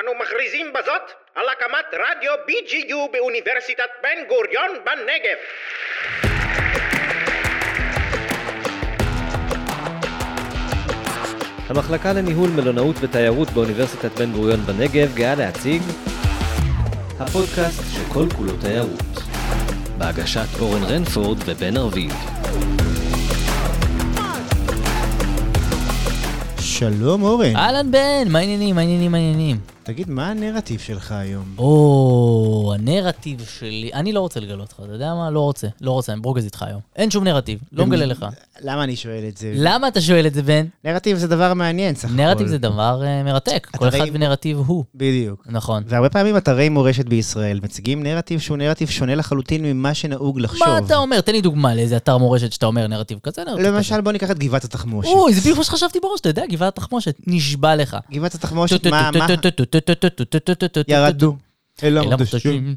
אנו 0.00 0.14
מכריזים 0.14 0.72
בזאת 0.72 1.02
על 1.34 1.48
הקמת 1.48 1.84
רדיו 1.92 2.32
BGU 2.48 3.12
באוניברסיטת 3.12 3.88
בן 4.02 4.24
גוריון 4.28 4.70
בנגב. 4.84 5.36
המחלקה 11.68 12.12
לניהול 12.12 12.50
מלונאות 12.50 12.96
ותיירות 13.00 13.50
באוניברסיטת 13.50 14.12
בן 14.18 14.32
גוריון 14.32 14.60
בנגב 14.60 15.14
גאה 15.14 15.34
להציג 15.34 15.82
הפודקאסט 17.20 17.82
שכל 17.94 18.26
כולו 18.36 18.52
תיירות 18.60 19.16
בהגשת 19.98 20.60
אורן 20.60 20.82
רנפורד 20.82 21.38
ובן 21.46 21.76
ארביב 21.76 22.35
שלום 26.78 27.22
אורן. 27.22 27.56
אהלן 27.56 27.90
בן, 27.90 28.28
מה 28.28 28.38
העניינים, 28.38 28.74
מה 28.74 28.80
העניינים, 28.80 29.12
מה 29.12 29.18
העניינים? 29.18 29.58
תגיד, 29.82 30.10
מה 30.10 30.28
הנרטיב 30.30 30.80
שלך 30.80 31.12
היום? 31.12 31.44
או, 31.58 32.72
הנרטיב 32.74 33.46
שלי, 33.58 33.90
אני 33.94 34.12
לא 34.12 34.20
רוצה 34.20 34.40
לגלות 34.40 34.72
לך, 34.72 34.80
אתה 34.84 34.92
יודע 34.92 35.14
מה? 35.14 35.30
לא 35.30 35.40
רוצה, 35.40 35.66
לא 35.80 35.90
רוצה, 35.90 36.12
אני 36.12 36.20
ברוגז 36.20 36.44
איתך 36.44 36.62
היום. 36.62 36.80
אין 36.96 37.10
שום 37.10 37.24
נרטיב, 37.24 37.58
לא 37.72 37.86
מגלה 37.86 38.06
לך. 38.06 38.26
למה 38.60 38.84
אני 38.84 38.96
שואל 38.96 39.24
את 39.28 39.36
זה? 39.36 39.52
למה 39.56 39.88
אתה 39.88 40.00
שואל 40.00 40.26
את 40.26 40.34
זה, 40.34 40.42
בן? 40.42 40.66
נרטיב 40.84 41.16
זה 41.18 41.28
דבר 41.28 41.54
מעניין, 41.54 41.94
סך 41.94 42.04
הכל. 42.04 42.14
נרטיב 42.14 42.46
זה 42.46 42.58
דבר 42.58 43.02
אה, 43.04 43.22
מרתק, 43.22 43.68
כל 43.76 43.88
אחד 43.88 44.04
ונרטיב 44.12 44.58
הוא. 44.66 44.84
בדיוק. 44.94 45.46
נכון. 45.46 45.82
והרבה 45.86 46.08
פעמים 46.08 46.36
אתרי 46.36 46.68
מורשת 46.68 47.04
בישראל 47.04 47.60
מציגים 47.62 48.02
נרטיב 48.02 48.40
שהוא 48.40 48.56
נרטיב 48.56 48.88
שונה 48.88 49.14
לחלוטין 49.14 49.64
ממה 49.64 49.94
שנהוג 49.94 50.40
לחשוב. 50.40 50.68
מה 50.68 50.78
אתה 50.78 50.96
אומר? 50.96 51.20
תן 51.20 51.32
לי 51.32 51.40
דוגמה 51.40 51.74
לאיזה 51.74 51.96
אתר 51.96 52.18
מורשת 52.18 52.52
שאתה 52.52 52.66
אומר 52.66 52.86
נרטיב 52.86 53.18
כזה, 53.22 53.44
נרטיב 53.44 53.58
כזה. 53.58 53.70
למשל, 53.70 54.00
בוא 54.00 54.12
ניקח 54.12 54.30
את 54.30 54.38
גבעת 54.38 54.64
התחמושת. 54.64 55.08
אוי, 55.08 55.34
זה 55.34 55.40
בדיוק 55.40 55.58
מה 55.58 55.64
שחשבתי 55.64 56.00
בראש, 56.00 56.20
אתה 56.20 56.28
יודע, 56.28 56.42
גבעת 56.50 56.65
התחמושת, 56.68 57.16
נשבע 57.26 57.76
לך. 57.76 57.96
גבעת 58.12 58.34
התחמושת, 58.34 58.86
מה, 58.86 59.10
מה? 59.18 59.26
ירדו. 60.88 61.36
אל 61.82 61.98
אל 61.98 62.12
המטושים. 62.12 62.66
המטושים. 62.68 62.74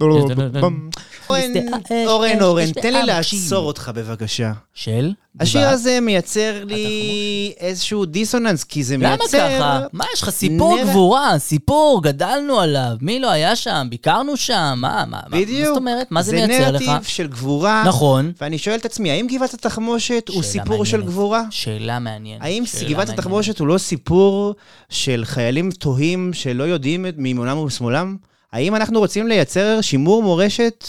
אורן, 1.29 1.53
בשדה 1.53 2.05
אורן, 2.07 2.29
האש, 2.29 2.41
אורן, 2.41 2.71
תן 2.71 2.93
לי 2.93 3.11
המוקשים. 3.11 3.39
לעצור 3.39 3.67
אותך 3.67 3.91
בבקשה. 3.95 4.51
של? 4.73 5.11
השיר? 5.39 5.67
הזה 5.67 5.99
מייצר 6.01 6.63
לי 6.65 7.53
איזשהו 7.59 8.05
דיסוננס, 8.05 8.63
כי 8.63 8.83
זה 8.83 8.97
למה 8.97 9.07
מייצר... 9.07 9.57
ככה? 9.57 9.79
מה, 9.93 10.05
יש 10.13 10.21
לך 10.23 10.29
סיפור 10.29 10.77
גבורה, 10.83 11.39
סיפור, 11.39 12.03
גדלנו 12.03 12.59
עליו, 12.59 12.91
מי 13.01 13.19
לא 13.19 13.29
היה 13.29 13.55
שם, 13.55 13.87
ביקרנו 13.89 14.37
שם, 14.37 14.73
מה, 14.77 15.03
מה, 15.07 15.19
מה, 15.29 15.39
בדיוק. 15.39 15.59
מה 15.59 15.65
זאת 15.65 15.77
אומרת? 15.77 16.11
מה 16.11 16.21
זה 16.21 16.31
מייצר 16.31 16.71
לך? 16.71 16.81
זה 16.81 16.91
נרטיב 16.91 17.07
של 17.07 17.27
גבורה. 17.27 17.83
נכון. 17.87 18.31
ואני 18.41 18.57
שואל 18.57 18.75
את 18.75 18.85
עצמי, 18.85 19.11
האם 19.11 19.27
גבעת 19.27 19.53
התחמושת 19.53 20.29
הוא 20.29 20.43
סיפור 20.43 20.85
של. 20.85 21.01
גבורה? 21.01 21.43
שאלה 21.49 21.99
מעניינת. 21.99 22.41
האם 22.43 22.63
גבעת. 22.89 23.09
התחמושת 23.09 23.59
הוא 23.59 23.67
לא 23.67 23.77
סיפור 23.77 24.55
של 24.89 25.21
חיילים 25.25 25.71
תוהים 25.71 26.33
שלא 26.33 26.63
יודעים 26.63 27.05
מימונם 27.17 27.57
ומשמאלם? 27.57 28.17
האם 28.53 28.75
אנחנו 28.75 28.99
רוצים 28.99 29.27
לייצר 29.27 29.81
שימור 29.81 30.23
מורשת? 30.23 30.85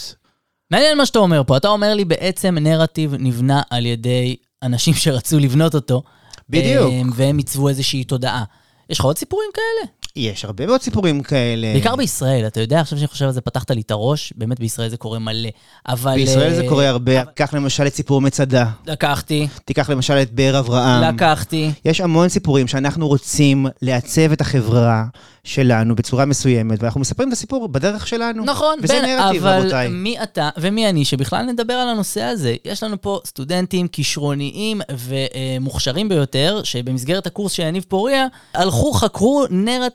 מעניין 0.71 0.97
מה 0.97 1.05
שאתה 1.05 1.19
אומר 1.19 1.43
פה. 1.47 1.57
אתה 1.57 1.67
אומר 1.67 1.93
לי 1.93 2.05
בעצם 2.05 2.57
נרטיב 2.57 3.15
נבנה 3.19 3.61
על 3.69 3.85
ידי 3.85 4.35
אנשים 4.63 4.93
שרצו 5.03 5.39
לבנות 5.39 5.75
אותו. 5.75 6.03
בדיוק. 6.49 6.91
אה, 6.91 7.01
והם 7.15 7.37
עיצבו 7.37 7.69
איזושהי 7.69 8.03
תודעה. 8.03 8.43
יש 8.89 8.99
לך 8.99 9.05
עוד 9.05 9.17
סיפורים 9.17 9.49
כאלה? 9.53 9.91
יש 10.15 10.45
הרבה 10.45 10.65
מאוד 10.65 10.81
סיפורים 10.81 11.23
כאלה. 11.23 11.67
בעיקר 11.73 11.95
בישראל, 11.95 12.47
אתה 12.47 12.61
יודע, 12.61 12.79
עכשיו 12.81 12.97
שאני 12.97 13.07
חושב 13.07 13.25
על 13.25 13.31
זה, 13.31 13.41
פתחת 13.41 13.71
לי 13.71 13.81
את 13.81 13.91
הראש, 13.91 14.33
באמת 14.35 14.59
בישראל 14.59 14.89
זה 14.89 14.97
קורה 14.97 15.19
מלא. 15.19 15.49
אבל... 15.87 16.15
בישראל 16.15 16.53
זה 16.53 16.61
אה, 16.61 16.69
קורה 16.69 16.89
הרבה. 16.89 17.25
קח 17.25 17.53
למשל 17.53 17.87
את 17.87 17.95
סיפור 17.95 18.21
מצדה. 18.21 18.65
לקחתי, 18.87 19.47
תיקח 19.65 19.89
למשל 19.89 20.13
את 20.13 20.31
באר 20.31 20.59
אברהם. 20.59 21.15
לקחתי. 21.15 21.71
יש 21.85 22.01
המון 22.01 22.29
סיפורים 22.29 22.67
שאנחנו 22.67 23.07
רוצים 23.07 23.65
לעצב 23.81 24.31
את 24.31 24.41
החברה 24.41 25.03
שלנו 25.43 25.95
בצורה 25.95 26.25
מסוימת, 26.25 26.83
ואנחנו 26.83 27.01
מספרים 27.01 27.29
את 27.29 27.33
הסיפור 27.33 27.67
בדרך 27.67 28.07
שלנו. 28.07 28.45
נכון, 28.45 28.79
וזה 28.83 28.93
בן, 28.93 29.05
נרטיב, 29.05 29.45
אבל 29.45 29.59
רבותיי. 29.59 29.87
מי 29.87 30.23
אתה 30.23 30.49
ומי 30.57 30.89
אני 30.89 31.05
שבכלל 31.05 31.45
נדבר 31.45 31.73
על 31.73 31.89
הנושא 31.89 32.21
הזה? 32.21 32.55
יש 32.65 32.83
לנו 32.83 33.01
פה 33.01 33.19
סטודנטים 33.25 33.87
כישרוניים 33.87 34.81
ומוכשרים 34.91 36.09
ביותר, 36.09 36.61
שבמסגרת 36.63 37.27
הקורס 37.27 37.51
של 37.51 37.63
יניב 37.63 37.85
פוריה, 37.87 38.27
הלכו, 38.53 38.93
חקרו 38.93 39.45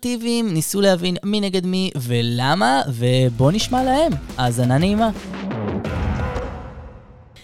נרטיבים, 0.06 0.54
ניסו 0.54 0.80
להבין 0.80 1.16
מי 1.24 1.40
נגד 1.40 1.66
מי 1.66 1.90
ולמה, 1.96 2.82
ובואו 2.88 3.50
נשמע 3.50 3.84
להם. 3.84 4.12
האזנה 4.36 4.78
נעימה. 4.78 5.10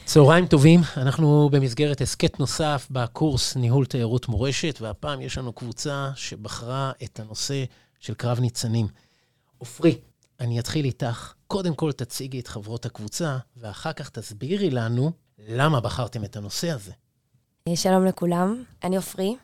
צהריים 0.04 0.46
טובים, 0.46 0.80
אנחנו 0.96 1.48
במסגרת 1.52 2.00
הסכת 2.00 2.40
נוסף 2.40 2.86
בקורס 2.90 3.56
ניהול 3.56 3.86
תיירות 3.86 4.28
מורשת, 4.28 4.78
והפעם 4.80 5.20
יש 5.20 5.38
לנו 5.38 5.52
קבוצה 5.52 6.10
שבחרה 6.14 6.92
את 7.04 7.20
הנושא 7.20 7.64
של 8.00 8.14
קרב 8.14 8.40
ניצנים. 8.40 8.86
עופרי, 9.58 9.98
אני 10.40 10.58
אתחיל 10.58 10.84
איתך. 10.84 11.32
קודם 11.46 11.74
כל 11.74 11.92
תציגי 11.92 12.40
את 12.40 12.48
חברות 12.48 12.86
הקבוצה, 12.86 13.38
ואחר 13.56 13.92
כך 13.92 14.10
תסבירי 14.10 14.70
לנו 14.70 15.12
למה 15.48 15.80
בחרתם 15.80 16.24
את 16.24 16.36
הנושא 16.36 16.70
הזה. 16.70 16.92
שלום 17.74 18.06
לכולם, 18.06 18.62
אני 18.84 18.96
עופרי. 18.96 19.36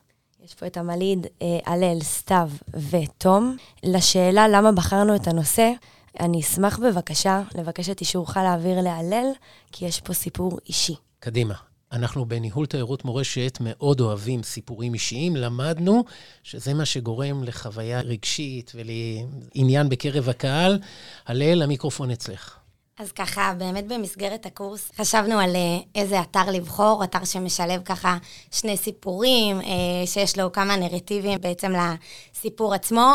יש 0.45 0.55
פה 0.55 0.67
את 0.67 0.77
המליד 0.77 1.27
אה, 1.43 1.59
הלל, 1.67 1.99
סתיו 2.03 2.51
ותום. 2.91 3.57
לשאלה 3.83 4.49
למה 4.49 4.73
בחרנו 4.73 5.17
את 5.17 5.27
הנושא, 5.27 5.73
אני 6.21 6.41
אשמח 6.41 6.79
בבקשה 6.79 7.43
לבקש 7.55 7.91
את 7.91 8.01
אישורך 8.01 8.37
להעביר 8.37 8.81
להלל, 8.81 9.27
כי 9.73 9.85
יש 9.85 10.01
פה 10.01 10.13
סיפור 10.15 10.59
אישי. 10.69 10.95
קדימה. 11.21 11.55
אנחנו 11.93 12.25
בניהול 12.27 12.67
תיירות 12.67 13.05
מורשת 13.05 13.59
מאוד 13.61 14.01
אוהבים 14.01 14.43
סיפורים 14.43 14.95
אישיים. 14.95 15.37
למדנו 15.37 16.05
שזה 16.43 16.75
מה 16.75 16.85
שגורם 16.85 17.45
לחוויה 17.45 18.01
רגשית 18.01 18.73
ולעניין 18.75 19.89
בקרב 19.89 20.29
הקהל. 20.29 20.79
הלל, 21.27 21.63
המיקרופון 21.63 22.11
אצלך. 22.11 22.59
אז 22.99 23.13
ככה, 23.13 23.53
באמת 23.59 23.87
במסגרת 23.87 24.47
הקורס 24.47 24.91
חשבנו 24.97 25.39
על 25.39 25.57
אה, 25.57 25.79
איזה 25.95 26.21
אתר 26.21 26.51
לבחור, 26.51 27.05
אתר 27.05 27.25
שמשלב 27.25 27.83
ככה 27.85 28.17
שני 28.51 28.77
סיפורים, 28.77 29.61
אה, 29.61 30.07
שיש 30.07 30.39
לו 30.39 30.53
כמה 30.53 30.77
נרטיבים 30.77 31.41
בעצם 31.41 31.73
לסיפור 31.73 32.75
עצמו. 32.75 33.15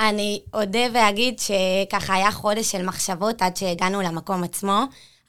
אני 0.00 0.40
אודה 0.54 0.86
ואגיד 0.94 1.38
שככה 1.38 2.14
היה 2.14 2.32
חודש 2.32 2.72
של 2.72 2.86
מחשבות 2.86 3.42
עד 3.42 3.56
שהגענו 3.56 4.02
למקום 4.02 4.44
עצמו. 4.44 4.82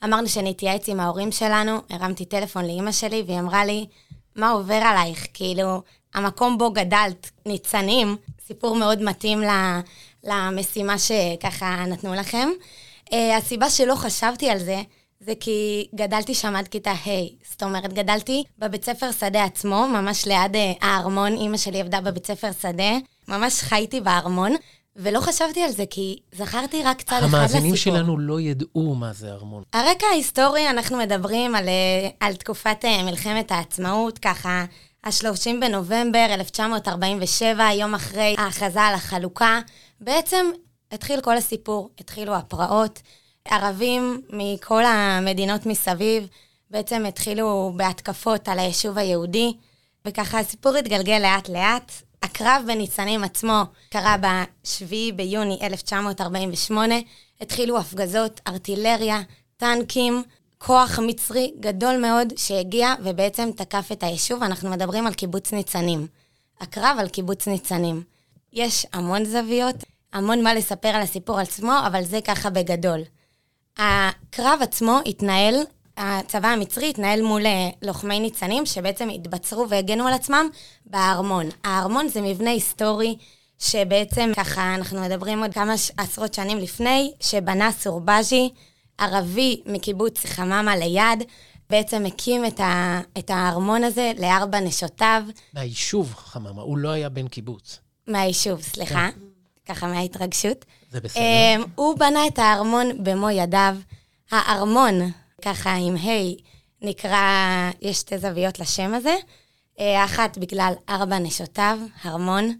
אמרנו 0.03 0.27
שנתייעץ 0.27 0.89
עם 0.89 0.99
ההורים 0.99 1.31
שלנו, 1.31 1.77
הרמתי 1.89 2.25
טלפון 2.25 2.65
לאימא 2.65 2.91
שלי 2.91 3.23
והיא 3.27 3.39
אמרה 3.39 3.65
לי, 3.65 3.85
מה 4.35 4.49
עובר 4.49 4.75
עלייך? 4.75 5.27
כאילו, 5.33 5.81
המקום 6.13 6.57
בו 6.57 6.71
גדלת, 6.71 7.31
ניצנים, 7.45 8.15
סיפור 8.47 8.75
מאוד 8.75 9.01
מתאים 9.01 9.43
למשימה 10.23 10.95
שככה 10.99 11.85
נתנו 11.87 12.13
לכם. 12.13 12.49
Uh, 13.09 13.15
הסיבה 13.37 13.69
שלא 13.69 13.95
חשבתי 13.95 14.49
על 14.49 14.59
זה, 14.59 14.81
זה 15.19 15.33
כי 15.39 15.87
גדלתי 15.95 16.33
שם 16.33 16.55
עד 16.55 16.67
כיתה 16.67 16.91
ה'. 16.91 17.45
זאת 17.51 17.63
אומרת, 17.63 17.93
גדלתי 17.93 18.43
בבית 18.59 18.85
ספר 18.85 19.11
שדה 19.11 19.43
עצמו, 19.43 19.87
ממש 19.87 20.25
ליד 20.25 20.55
uh, 20.55 20.85
הארמון. 20.85 21.33
אימא 21.33 21.57
שלי 21.57 21.81
עבדה 21.81 22.01
בבית 22.01 22.27
ספר 22.27 22.49
שדה, 22.61 22.97
ממש 23.27 23.61
חייתי 23.61 24.01
בארמון, 24.01 24.55
ולא 24.95 25.19
חשבתי 25.19 25.61
על 25.61 25.71
זה, 25.71 25.83
כי 25.89 26.19
זכרתי 26.35 26.83
רק 26.83 27.01
צד 27.01 27.15
אחד 27.15 27.23
לסיפור. 27.23 27.39
המאזינים 27.39 27.75
שלנו 27.75 28.17
לא 28.17 28.41
ידעו 28.41 28.95
מה 28.95 29.13
זה 29.13 29.31
ארמון. 29.31 29.63
הרקע 29.73 30.05
ההיסטורי, 30.11 30.69
אנחנו 30.69 30.97
מדברים 30.97 31.55
על, 31.55 31.67
אה, 31.67 32.09
על 32.19 32.35
תקופת 32.35 32.85
אה, 32.85 33.03
מלחמת 33.03 33.51
העצמאות, 33.51 34.19
ככה, 34.19 34.65
ה-30 35.03 35.49
בנובמבר 35.61 36.25
1947, 36.29 37.73
יום 37.73 37.95
אחרי 37.95 38.35
ההכרזה 38.37 38.81
על 38.81 38.93
החלוקה. 38.93 39.59
בעצם 40.01 40.45
התחיל 40.91 41.21
כל 41.21 41.37
הסיפור, 41.37 41.89
התחילו 41.99 42.35
הפרעות. 42.35 43.01
ערבים 43.45 44.21
מכל 44.29 44.85
המדינות 44.85 45.65
מסביב 45.65 46.27
בעצם 46.71 47.05
התחילו 47.05 47.73
בהתקפות 47.75 48.47
על 48.47 48.59
היישוב 48.59 48.97
היהודי, 48.97 49.53
וככה 50.05 50.39
הסיפור 50.39 50.75
התגלגל 50.75 51.19
לאט-לאט. 51.19 51.91
הקרב 52.23 52.63
בניצנים 52.67 53.23
עצמו 53.23 53.61
קרה 53.89 54.15
ב-7 54.17 55.13
ביוני 55.15 55.59
1948, 55.63 56.95
התחילו 57.41 57.77
הפגזות, 57.77 58.41
ארטילריה, 58.47 59.21
טנקים, 59.57 60.23
כוח 60.57 60.99
מצרי 60.99 61.53
גדול 61.59 61.97
מאוד 61.97 62.33
שהגיע 62.35 62.93
ובעצם 63.03 63.49
תקף 63.55 63.91
את 63.91 64.03
היישוב. 64.03 64.43
אנחנו 64.43 64.69
מדברים 64.69 65.07
על 65.07 65.13
קיבוץ 65.13 65.53
ניצנים. 65.53 66.07
הקרב 66.61 66.97
על 66.99 67.09
קיבוץ 67.09 67.47
ניצנים. 67.47 68.03
יש 68.53 68.85
המון 68.93 69.25
זוויות, 69.25 69.75
המון 70.15 70.43
מה 70.43 70.53
לספר 70.53 70.87
על 70.87 71.01
הסיפור 71.01 71.39
עצמו, 71.39 71.73
אבל 71.87 72.03
זה 72.03 72.19
ככה 72.21 72.49
בגדול. 72.49 72.99
הקרב 73.77 74.59
עצמו 74.61 74.99
התנהל, 75.05 75.55
הצבא 75.97 76.47
המצרי 76.47 76.89
התנהל 76.89 77.21
מול 77.21 77.45
אה, 77.45 77.69
לוחמי 77.81 78.19
ניצנים, 78.19 78.65
שבעצם 78.65 79.09
התבצרו 79.09 79.69
והגנו 79.69 80.07
על 80.07 80.13
עצמם 80.13 80.49
בארמון. 80.85 81.45
הארמון 81.63 82.07
זה 82.07 82.21
מבנה 82.21 82.49
היסטורי, 82.49 83.15
שבעצם 83.59 84.31
ככה 84.35 84.75
אנחנו 84.75 85.01
מדברים 85.01 85.43
עוד 85.43 85.53
כמה 85.53 85.73
עשרות 85.97 86.33
שנים 86.33 86.57
לפני, 86.57 87.11
שבנה 87.19 87.71
סורבז'י, 87.71 88.49
ערבי 88.97 89.61
מקיבוץ 89.65 90.25
חממה 90.25 90.75
ליד, 90.75 91.23
בעצם 91.69 92.05
הקים 92.05 92.45
את, 92.45 92.59
ה, 92.59 93.01
את 93.17 93.29
הארמון 93.29 93.83
הזה 93.83 94.11
לארבע 94.19 94.59
נשותיו 94.59 95.23
מהיישוב 95.53 96.13
חממה, 96.13 96.61
הוא 96.61 96.77
לא 96.77 96.89
היה 96.89 97.09
בן 97.09 97.27
קיבוץ. 97.27 97.79
מהיישוב, 98.07 98.61
סליחה. 98.61 99.09
ככה 99.65 99.87
מההתרגשות. 99.87 100.65
זה 100.91 101.01
בסדר. 101.01 101.21
אמ, 101.21 101.63
הוא 101.75 101.97
בנה 101.99 102.27
את 102.27 102.39
הארמון 102.39 103.03
במו 103.03 103.29
ידיו. 103.29 103.75
הארמון, 104.31 105.11
ככה 105.41 105.73
עם 105.75 105.95
ה', 105.95 106.35
נקרא, 106.81 107.71
יש 107.81 107.97
שתי 107.97 108.17
זוויות 108.17 108.59
לשם 108.59 108.93
הזה. 108.93 109.15
אה, 109.79 110.05
אחת 110.05 110.37
בגלל 110.37 110.73
ארבע 110.89 111.19
נשותיו, 111.19 111.79
ארמון. 112.05 112.57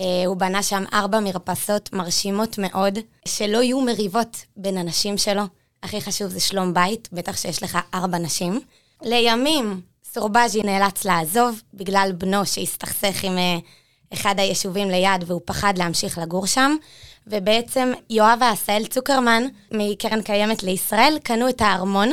אה, 0.00 0.26
הוא 0.26 0.36
בנה 0.36 0.62
שם 0.62 0.84
ארבע 0.92 1.20
מרפסות 1.20 1.92
מרשימות 1.92 2.58
מאוד, 2.58 2.98
שלא 3.28 3.62
יהיו 3.62 3.80
מריבות 3.80 4.36
בין 4.56 4.76
הנשים 4.76 5.18
שלו. 5.18 5.42
הכי 5.82 6.00
חשוב 6.00 6.28
זה 6.28 6.40
שלום 6.40 6.74
בית, 6.74 7.08
בטח 7.12 7.36
שיש 7.36 7.62
לך 7.62 7.78
ארבע 7.94 8.18
נשים. 8.18 8.60
לימים 9.02 9.80
סורבז'י 10.12 10.62
נאלץ 10.62 11.04
לעזוב 11.04 11.62
בגלל 11.74 12.12
בנו 12.18 12.46
שהסתכסך 12.46 13.24
עם 13.24 13.38
אה, 13.38 13.58
אחד 14.12 14.34
היישובים 14.38 14.90
ליד 14.90 15.24
והוא 15.26 15.40
פחד 15.44 15.78
להמשיך 15.78 16.18
לגור 16.18 16.46
שם. 16.46 16.76
ובעצם 17.30 17.92
יואב 18.10 18.38
ועשהאל 18.40 18.86
צוקרמן 18.86 19.42
מקרן 19.72 20.22
קיימת 20.22 20.62
לישראל 20.62 21.18
קנו 21.22 21.48
את 21.48 21.60
הארמון, 21.60 22.08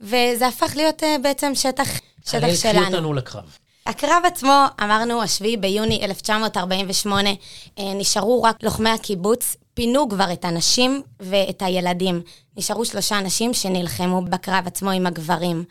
וזה 0.00 0.46
הפך 0.46 0.72
להיות 0.76 1.04
אה, 1.04 1.16
בעצם 1.22 1.54
שטח, 1.54 1.88
שטח 2.26 2.54
שלנו. 2.54 2.86
אותנו 2.86 3.12
לקרב. 3.12 3.56
הקרב 3.86 4.22
עצמו, 4.26 4.64
אמרנו, 4.82 5.22
השביעי 5.22 5.56
ביוני 5.56 6.04
1948, 6.04 7.30
אה, 7.30 7.94
נשארו 7.94 8.42
רק 8.42 8.62
לוחמי 8.62 8.90
הקיבוץ, 8.90 9.56
פינו 9.74 10.08
כבר 10.08 10.32
את 10.32 10.44
הנשים 10.44 11.02
ואת 11.20 11.62
הילדים. 11.62 12.22
נשארו 12.56 12.84
שלושה 12.84 13.18
אנשים 13.18 13.54
שנלחמו 13.54 14.22
בקרב 14.22 14.66
עצמו 14.66 14.90
עם 14.90 15.06
הגברים. 15.06 15.64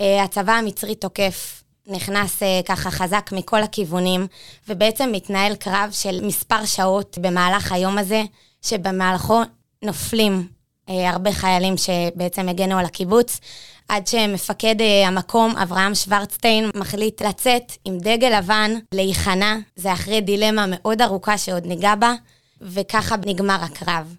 אה, 0.00 0.22
הצבא 0.22 0.52
המצרי 0.52 0.94
תוקף, 0.94 1.59
נכנס 1.86 2.42
אה, 2.42 2.60
ככה 2.64 2.90
חזק 2.90 3.30
מכל 3.32 3.62
הכיוונים, 3.62 4.26
ובעצם 4.68 5.12
מתנהל 5.12 5.54
קרב 5.54 5.88
של 5.92 6.26
מספר 6.26 6.64
שעות 6.64 7.18
במהלך 7.20 7.72
היום 7.72 7.98
הזה, 7.98 8.22
שבמהלכו 8.62 9.42
נופלים 9.82 10.48
אה, 10.88 11.10
הרבה 11.10 11.32
חיילים 11.32 11.74
שבעצם 11.76 12.48
הגנו 12.48 12.78
על 12.78 12.84
הקיבוץ, 12.84 13.40
עד 13.88 14.06
שמפקד 14.06 14.80
אה, 14.80 15.08
המקום, 15.08 15.56
אברהם 15.56 15.94
שוורצטיין, 15.94 16.70
מחליט 16.74 17.22
לצאת 17.22 17.72
עם 17.84 17.98
דגל 17.98 18.38
לבן, 18.38 18.70
להיכנע. 18.92 19.56
זה 19.76 19.92
אחרי 19.92 20.20
דילמה 20.20 20.64
מאוד 20.68 21.02
ארוכה 21.02 21.38
שעוד 21.38 21.66
ניגע 21.66 21.94
בה, 21.94 22.14
וככה 22.60 23.16
נגמר 23.26 23.58
הקרב. 23.60 24.16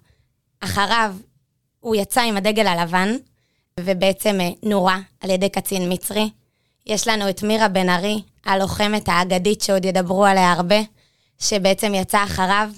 אחריו 0.60 1.14
הוא 1.80 1.96
יצא 1.96 2.20
עם 2.20 2.36
הדגל 2.36 2.66
הלבן, 2.66 3.16
ובעצם 3.80 4.40
אה, 4.40 4.50
נורה 4.62 4.98
על 5.20 5.30
ידי 5.30 5.48
קצין 5.48 5.92
מצרי. 5.92 6.30
יש 6.86 7.08
לנו 7.08 7.30
את 7.30 7.42
מירה 7.42 7.68
בן 7.68 7.88
ארי, 7.88 8.22
הלוחמת 8.44 9.08
האגדית 9.08 9.60
שעוד 9.60 9.84
ידברו 9.84 10.24
עליה 10.24 10.52
הרבה, 10.52 10.76
שבעצם 11.38 11.92
יצאה 11.94 12.24
אחריו, 12.24 12.70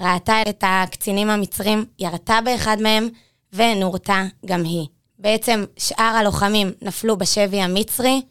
ראתה 0.00 0.42
את 0.48 0.64
הקצינים 0.66 1.30
המצרים, 1.30 1.84
ירתה 1.98 2.38
באחד 2.44 2.76
מהם, 2.80 3.08
ונורתה 3.52 4.22
גם 4.46 4.64
היא. 4.64 4.86
בעצם 5.18 5.64
שאר 5.76 6.04
הלוחמים 6.04 6.72
נפלו 6.82 7.16
בשבי 7.16 7.60
המצרי, 7.60 8.22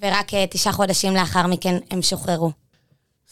ורק 0.00 0.34
אה, 0.34 0.46
תשעה 0.50 0.72
חודשים 0.72 1.14
לאחר 1.14 1.46
מכן 1.46 1.78
הם 1.90 2.02
שוחררו. 2.02 2.50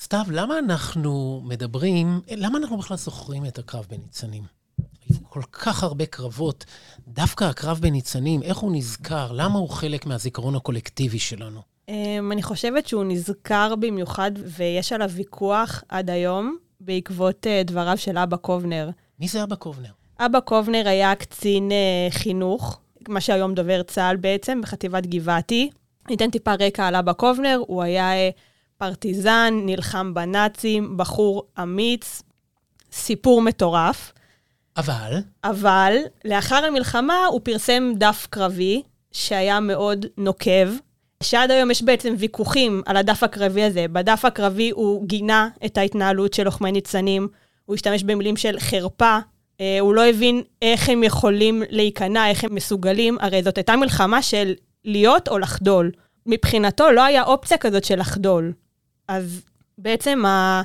סתיו, 0.01 0.25
למה 0.31 0.59
אנחנו 0.59 1.43
מדברים, 1.45 2.21
למה 2.31 2.59
אנחנו 2.59 2.79
בכלל 2.79 2.97
זוכרים 2.97 3.47
את 3.47 3.59
הקרב 3.59 3.87
בניצנים? 3.91 4.43
כל 5.37 5.43
כך 5.53 5.83
הרבה 5.83 6.07
קרבות, 6.07 6.65
דווקא 7.09 7.45
הקרב 7.45 7.79
בניצנים, 7.81 8.43
איך 8.43 8.57
הוא 8.57 8.73
נזכר? 8.73 9.33
למה 9.33 9.59
הוא 9.59 9.69
חלק 9.69 10.07
מהזיכרון 10.07 10.55
הקולקטיבי 10.55 11.19
שלנו? 11.19 11.61
Um, 11.87 11.91
אני 12.33 12.43
חושבת 12.43 12.87
שהוא 12.87 13.05
נזכר 13.05 13.75
במיוחד, 13.81 14.31
ויש 14.45 14.93
עליו 14.93 15.11
ויכוח 15.11 15.85
עד 15.89 16.11
היום, 16.11 16.57
בעקבות 16.81 17.47
uh, 17.47 17.67
דבריו 17.67 17.99
של 17.99 18.19
אבא 18.19 18.37
קובנר. 18.37 18.91
מי 19.21 19.29
זה 19.29 19.43
אבא 19.43 19.55
קובנר? 19.55 19.91
אבא 20.21 20.41
קובנר 20.41 20.89
היה 20.89 21.15
קצין 21.15 21.71
uh, 21.71 22.15
חינוך, 22.15 22.81
מה 23.09 23.21
שהיום 23.21 23.55
דובר 23.55 23.83
צה"ל 23.83 24.17
בעצם, 24.17 24.61
בחטיבת 24.63 25.07
גבעתי. 25.07 25.71
ניתן 26.11 26.31
טיפה 26.31 26.55
רקע 26.55 26.87
על 26.87 26.95
אבא 26.95 27.13
קובנר, 27.13 27.61
הוא 27.67 27.83
היה 27.83 28.11
uh, 28.13 28.35
פרטיזן, 28.79 29.55
נלחם 29.67 30.15
בנאצים, 30.15 30.97
בחור 30.97 31.43
אמיץ, 31.63 32.23
סיפור 32.93 33.43
מטורף. 33.43 34.13
אבל, 34.77 35.13
אבל 35.45 35.97
לאחר 36.25 36.65
המלחמה 36.65 37.27
הוא 37.27 37.41
פרסם 37.45 37.93
דף 37.97 38.27
קרבי 38.31 38.83
שהיה 39.13 39.61
מאוד 39.61 40.07
נוקב, 40.17 40.69
שעד 41.23 41.51
היום 41.51 41.71
יש 41.71 41.83
בעצם 41.83 42.15
ויכוחים 42.19 42.83
על 42.87 42.97
הדף 42.97 43.23
הקרבי 43.23 43.63
הזה. 43.63 43.87
בדף 43.93 44.25
הקרבי 44.25 44.71
הוא 44.71 45.07
גינה 45.07 45.49
את 45.65 45.79
ההתנהלות 45.79 46.35
של 46.35 46.45
לוחמי 46.45 46.73
ניצנים, 46.73 47.29
הוא 47.65 47.75
השתמש 47.75 48.03
במילים 48.03 48.37
של 48.37 48.59
חרפה, 48.59 49.19
אה, 49.61 49.79
הוא 49.81 49.95
לא 49.95 50.07
הבין 50.07 50.43
איך 50.63 50.89
הם 50.89 51.03
יכולים 51.03 51.63
להיכנע, 51.71 52.29
איך 52.31 52.45
הם 52.45 52.55
מסוגלים, 52.55 53.19
הרי 53.21 53.43
זאת 53.43 53.57
הייתה 53.57 53.77
מלחמה 53.77 54.23
של 54.23 54.55
להיות 54.85 55.29
או 55.29 55.39
לחדול. 55.39 55.91
מבחינתו 56.27 56.91
לא 56.91 57.05
היה 57.05 57.23
אופציה 57.23 57.59
כזאת 57.59 57.85
של 57.85 58.01
לחדול. 58.01 58.53
אז 59.09 59.43
בעצם 59.79 60.27
ה... 60.27 60.63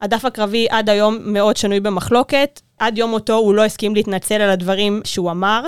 הדף 0.00 0.24
הקרבי 0.24 0.66
עד 0.70 0.90
היום 0.90 1.18
מאוד 1.24 1.56
שנוי 1.56 1.80
במחלוקת. 1.80 2.60
עד 2.78 2.98
יום 2.98 3.10
מותו 3.10 3.34
הוא 3.34 3.54
לא 3.54 3.64
הסכים 3.64 3.94
להתנצל 3.94 4.34
על 4.34 4.50
הדברים 4.50 5.00
שהוא 5.04 5.30
אמר. 5.30 5.64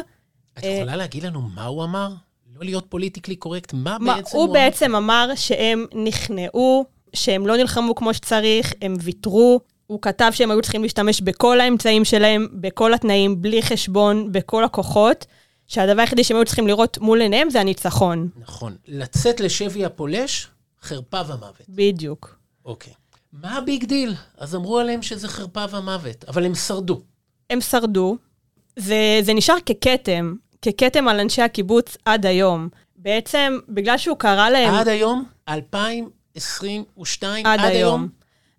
את 0.58 0.64
יכולה 0.64 0.96
להגיד 0.96 1.22
לנו 1.24 1.40
מה 1.40 1.64
הוא 1.64 1.84
אמר? 1.84 2.08
לא 2.56 2.64
להיות 2.64 2.84
politically 2.88 3.36
correct, 3.36 3.72
מה 3.72 3.96
מה, 4.00 4.16
בעצם 4.16 4.36
הוא 4.36 4.44
אמר? 4.44 4.52
בעצם 4.52 4.94
אמר 4.94 5.30
שהם 5.34 5.86
נכנעו, 5.94 6.84
שהם 7.12 7.46
לא 7.46 7.56
נלחמו 7.56 7.94
כמו 7.94 8.14
שצריך, 8.14 8.72
הם 8.82 8.96
ויתרו. 9.00 9.60
הוא 9.86 10.02
כתב 10.02 10.30
שהם 10.34 10.50
היו 10.50 10.62
צריכים 10.62 10.82
להשתמש 10.82 11.20
בכל 11.20 11.60
האמצעים 11.60 12.04
שלהם, 12.04 12.48
בכל 12.52 12.94
התנאים, 12.94 13.42
בלי 13.42 13.62
חשבון, 13.62 14.32
בכל 14.32 14.64
הכוחות, 14.64 15.26
שהדבר 15.66 16.00
היחידי 16.00 16.24
שהם 16.24 16.36
היו 16.36 16.44
צריכים 16.44 16.66
לראות 16.66 16.98
מול 16.98 17.20
עיניהם 17.20 17.50
זה 17.50 17.60
הניצחון. 17.60 18.28
נכון. 18.36 18.76
לצאת 18.88 19.40
לשבי 19.40 19.84
הפולש, 19.84 20.48
חרפה 20.82 21.20
ומוות. 21.26 21.62
בדיוק. 21.68 22.38
אוקיי. 22.64 22.92
מה 23.32 23.56
ה 23.58 23.65
big 23.65 23.84
deal? 23.84 24.14
אז 24.38 24.54
אמרו 24.54 24.78
עליהם 24.78 25.02
שזה 25.02 25.28
חרפה 25.28 25.64
ומוות, 25.70 26.24
אבל 26.28 26.44
הם 26.44 26.54
שרדו. 26.54 27.00
הם 27.50 27.60
שרדו. 27.60 28.16
זה, 28.76 29.20
זה 29.22 29.34
נשאר 29.34 29.56
ככתם, 29.60 30.34
ככתם 30.62 31.08
על 31.08 31.20
אנשי 31.20 31.42
הקיבוץ 31.42 31.96
עד 32.04 32.26
היום. 32.26 32.68
בעצם, 32.96 33.58
בגלל 33.68 33.98
שהוא 33.98 34.16
קרא 34.16 34.50
להם... 34.50 34.74
עד 34.74 34.88
היום, 34.88 35.24
2022, 35.48 37.46
עד 37.46 37.60
היום. 37.60 38.08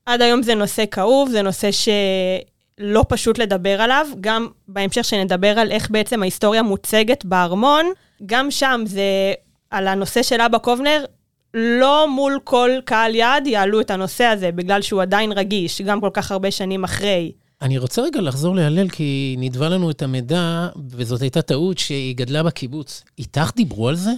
עד 0.06 0.22
היום 0.22 0.44
זה 0.44 0.56
נושא 0.56 0.84
כאוב, 0.92 1.30
זה 1.30 1.42
נושא 1.42 1.70
שלא 1.72 3.06
פשוט 3.10 3.38
לדבר 3.38 3.82
עליו. 3.82 4.08
גם 4.22 4.48
בהמשך 4.68 5.04
שנדבר 5.04 5.60
על 5.60 5.72
איך 5.72 5.92
בעצם 5.92 6.22
ההיסטוריה 6.22 6.64
מוצגת 6.64 7.26
בארמון, 7.26 7.86
גם 8.26 8.52
שם 8.52 8.82
זה 8.86 9.34
על 9.72 9.88
הנושא 9.88 10.24
של 10.24 10.42
אבא 10.42 10.58
קובנר, 10.58 11.06
לא 11.54 12.08
מול 12.10 12.40
כל 12.44 12.72
קהל 12.86 13.16
יעד 13.16 13.48
יעלו 13.48 13.82
את 13.82 13.92
הנושא 13.92 14.24
הזה, 14.24 14.52
בגלל 14.52 14.82
שהוא 14.82 15.02
עדיין 15.02 15.32
רגיש, 15.32 15.82
גם 15.82 16.02
כל 16.02 16.10
כך 16.14 16.32
הרבה 16.32 16.52
שנים 16.52 16.84
אחרי. 16.84 17.32
אני 17.62 17.78
רוצה 17.78 18.02
רגע 18.02 18.22
לחזור 18.22 18.56
להלל, 18.56 18.90
כי 18.90 19.36
נדבה 19.40 19.70
לנו 19.70 19.92
את 19.92 20.02
המידע, 20.02 20.68
וזאת 20.90 21.22
הייתה 21.22 21.42
טעות 21.42 21.78
שהיא 21.78 22.16
גדלה 22.16 22.44
בקיבוץ. 22.44 23.04
איתך 23.18 23.52
דיברו 23.56 23.88
על 23.88 23.96
זה? 23.96 24.12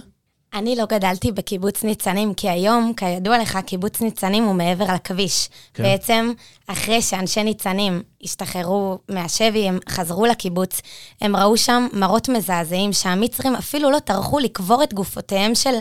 אני 0.54 0.76
לא 0.76 0.84
גדלתי 0.84 1.32
בקיבוץ 1.32 1.84
ניצנים, 1.84 2.34
כי 2.34 2.48
היום, 2.48 2.92
כידוע 2.96 3.38
לך, 3.38 3.58
קיבוץ 3.66 4.00
ניצנים 4.00 4.44
הוא 4.44 4.54
מעבר 4.54 4.94
לכביש. 4.94 5.48
כן. 5.74 5.82
בעצם, 5.82 6.32
אחרי 6.66 7.02
שאנשי 7.02 7.42
ניצנים 7.42 8.02
השתחררו 8.22 8.98
מהשבי, 9.08 9.68
הם 9.68 9.78
חזרו 9.88 10.26
לקיבוץ, 10.26 10.80
הם 11.20 11.36
ראו 11.36 11.56
שם 11.56 11.86
מראות 11.92 12.28
מזעזעים 12.28 12.92
שהמצרים 12.92 13.54
אפילו 13.54 13.90
לא 13.90 13.98
טרחו 13.98 14.38
לקבור 14.38 14.82
את 14.82 14.94
גופותיהם 14.94 15.54
של 15.54 15.74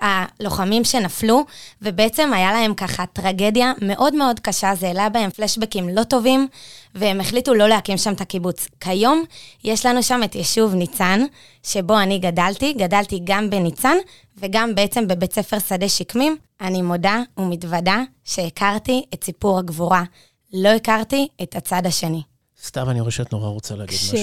הלוחמים 0.00 0.84
שנפלו, 0.84 1.44
ובעצם 1.82 2.32
היה 2.32 2.52
להם 2.52 2.74
ככה 2.74 3.06
טרגדיה 3.06 3.72
מאוד 3.82 4.14
מאוד 4.14 4.40
קשה, 4.40 4.74
זה 4.74 4.86
העלה 4.86 5.08
בהם 5.08 5.30
פלשבקים 5.30 5.88
לא 5.88 6.02
טובים, 6.02 6.48
והם 6.94 7.20
החליטו 7.20 7.54
לא 7.54 7.68
להקים 7.68 7.96
שם 7.96 8.12
את 8.12 8.20
הקיבוץ. 8.20 8.68
כיום 8.80 9.24
יש 9.64 9.86
לנו 9.86 10.02
שם 10.02 10.20
את 10.24 10.34
יישוב 10.34 10.74
ניצן, 10.74 11.20
שבו 11.62 11.98
אני 11.98 12.18
גדלתי, 12.18 12.72
גדלתי 12.72 13.20
גם 13.24 13.50
בניצן 13.50 13.96
וגם 14.40 14.74
בעצם 14.74 15.08
בבית 15.08 15.32
ספר 15.32 15.58
שדה 15.58 15.88
שקמים. 15.88 16.36
אני 16.60 16.82
מודה 16.82 17.22
ומתוודה 17.36 18.02
שהכרתי 18.24 19.04
את 19.14 19.24
סיפור 19.24 19.58
הגבורה. 19.58 20.04
לא 20.52 20.68
הכרתי 20.68 21.28
את 21.42 21.56
הצד 21.56 21.86
השני. 21.86 22.22
סתיו, 22.62 22.90
אני 22.90 23.00
רואה 23.00 23.10
שאת 23.10 23.32
נורא 23.32 23.48
רוצה 23.48 23.76
להגיד 23.76 23.98
משהו. 24.02 24.16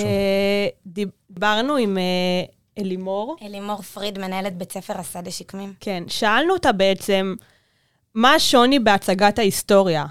כשדיברנו 0.85 1.75
עם 1.75 1.97
אה, 1.97 2.03
אלימור, 2.77 3.35
אלימור 3.41 3.81
פריד, 3.81 4.19
מנהלת 4.19 4.57
בית 4.57 4.71
ספר 4.71 4.99
השדה 4.99 5.31
שקמים. 5.31 5.73
כן, 5.79 6.03
שאלנו 6.07 6.53
אותה 6.53 6.71
בעצם, 6.71 7.35
מה 8.15 8.33
השוני 8.33 8.79
בהצגת 8.79 9.39
ההיסטוריה? 9.39 10.05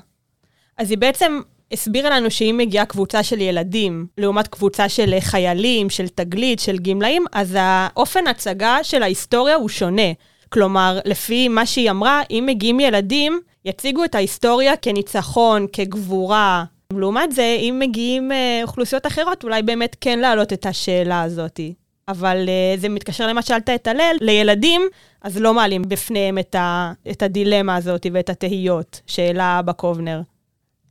אז 0.76 0.90
היא 0.90 0.98
בעצם 0.98 1.40
הסבירה 1.72 2.10
לנו 2.10 2.30
שאם 2.30 2.54
מגיעה 2.58 2.84
קבוצה 2.84 3.22
של 3.22 3.40
ילדים, 3.40 4.06
לעומת 4.18 4.48
קבוצה 4.48 4.88
של 4.88 5.14
חיילים, 5.20 5.90
של 5.90 6.08
תגלית, 6.08 6.60
של 6.60 6.78
גמלאים, 6.78 7.24
אז 7.32 7.56
האופן 7.60 8.26
הצגה 8.26 8.78
של 8.82 9.02
ההיסטוריה 9.02 9.54
הוא 9.54 9.68
שונה. 9.68 10.12
כלומר, 10.48 10.98
לפי 11.04 11.48
מה 11.48 11.66
שהיא 11.66 11.90
אמרה, 11.90 12.22
אם 12.30 12.44
מגיעים 12.46 12.80
ילדים, 12.80 13.40
יציגו 13.64 14.04
את 14.04 14.14
ההיסטוריה 14.14 14.76
כניצחון, 14.76 15.66
כגבורה, 15.72 16.64
לעומת 16.92 17.32
זה, 17.32 17.56
אם 17.60 17.76
מגיעים 17.78 18.32
אה, 18.32 18.60
אוכלוסיות 18.62 19.06
אחרות, 19.06 19.44
אולי 19.44 19.62
באמת 19.62 19.96
כן 20.00 20.18
להעלות 20.18 20.52
את 20.52 20.66
השאלה 20.66 21.22
הזאת. 21.22 21.60
אבל 22.08 22.48
אה, 22.48 22.78
זה 22.78 22.88
מתקשר 22.88 23.26
למה 23.26 23.42
שאלת 23.42 23.70
את 23.70 23.86
הלל, 23.86 24.16
לילדים, 24.20 24.82
אז 25.22 25.38
לא 25.38 25.54
מעלים 25.54 25.82
בפניהם 25.88 26.38
את, 26.38 26.54
ה, 26.54 26.92
את 27.10 27.22
הדילמה 27.22 27.76
הזאת 27.76 28.06
ואת 28.12 28.30
התהיות 28.30 29.00
שהעלה 29.06 29.58
אבא 29.58 29.72
קובנר. 29.72 30.20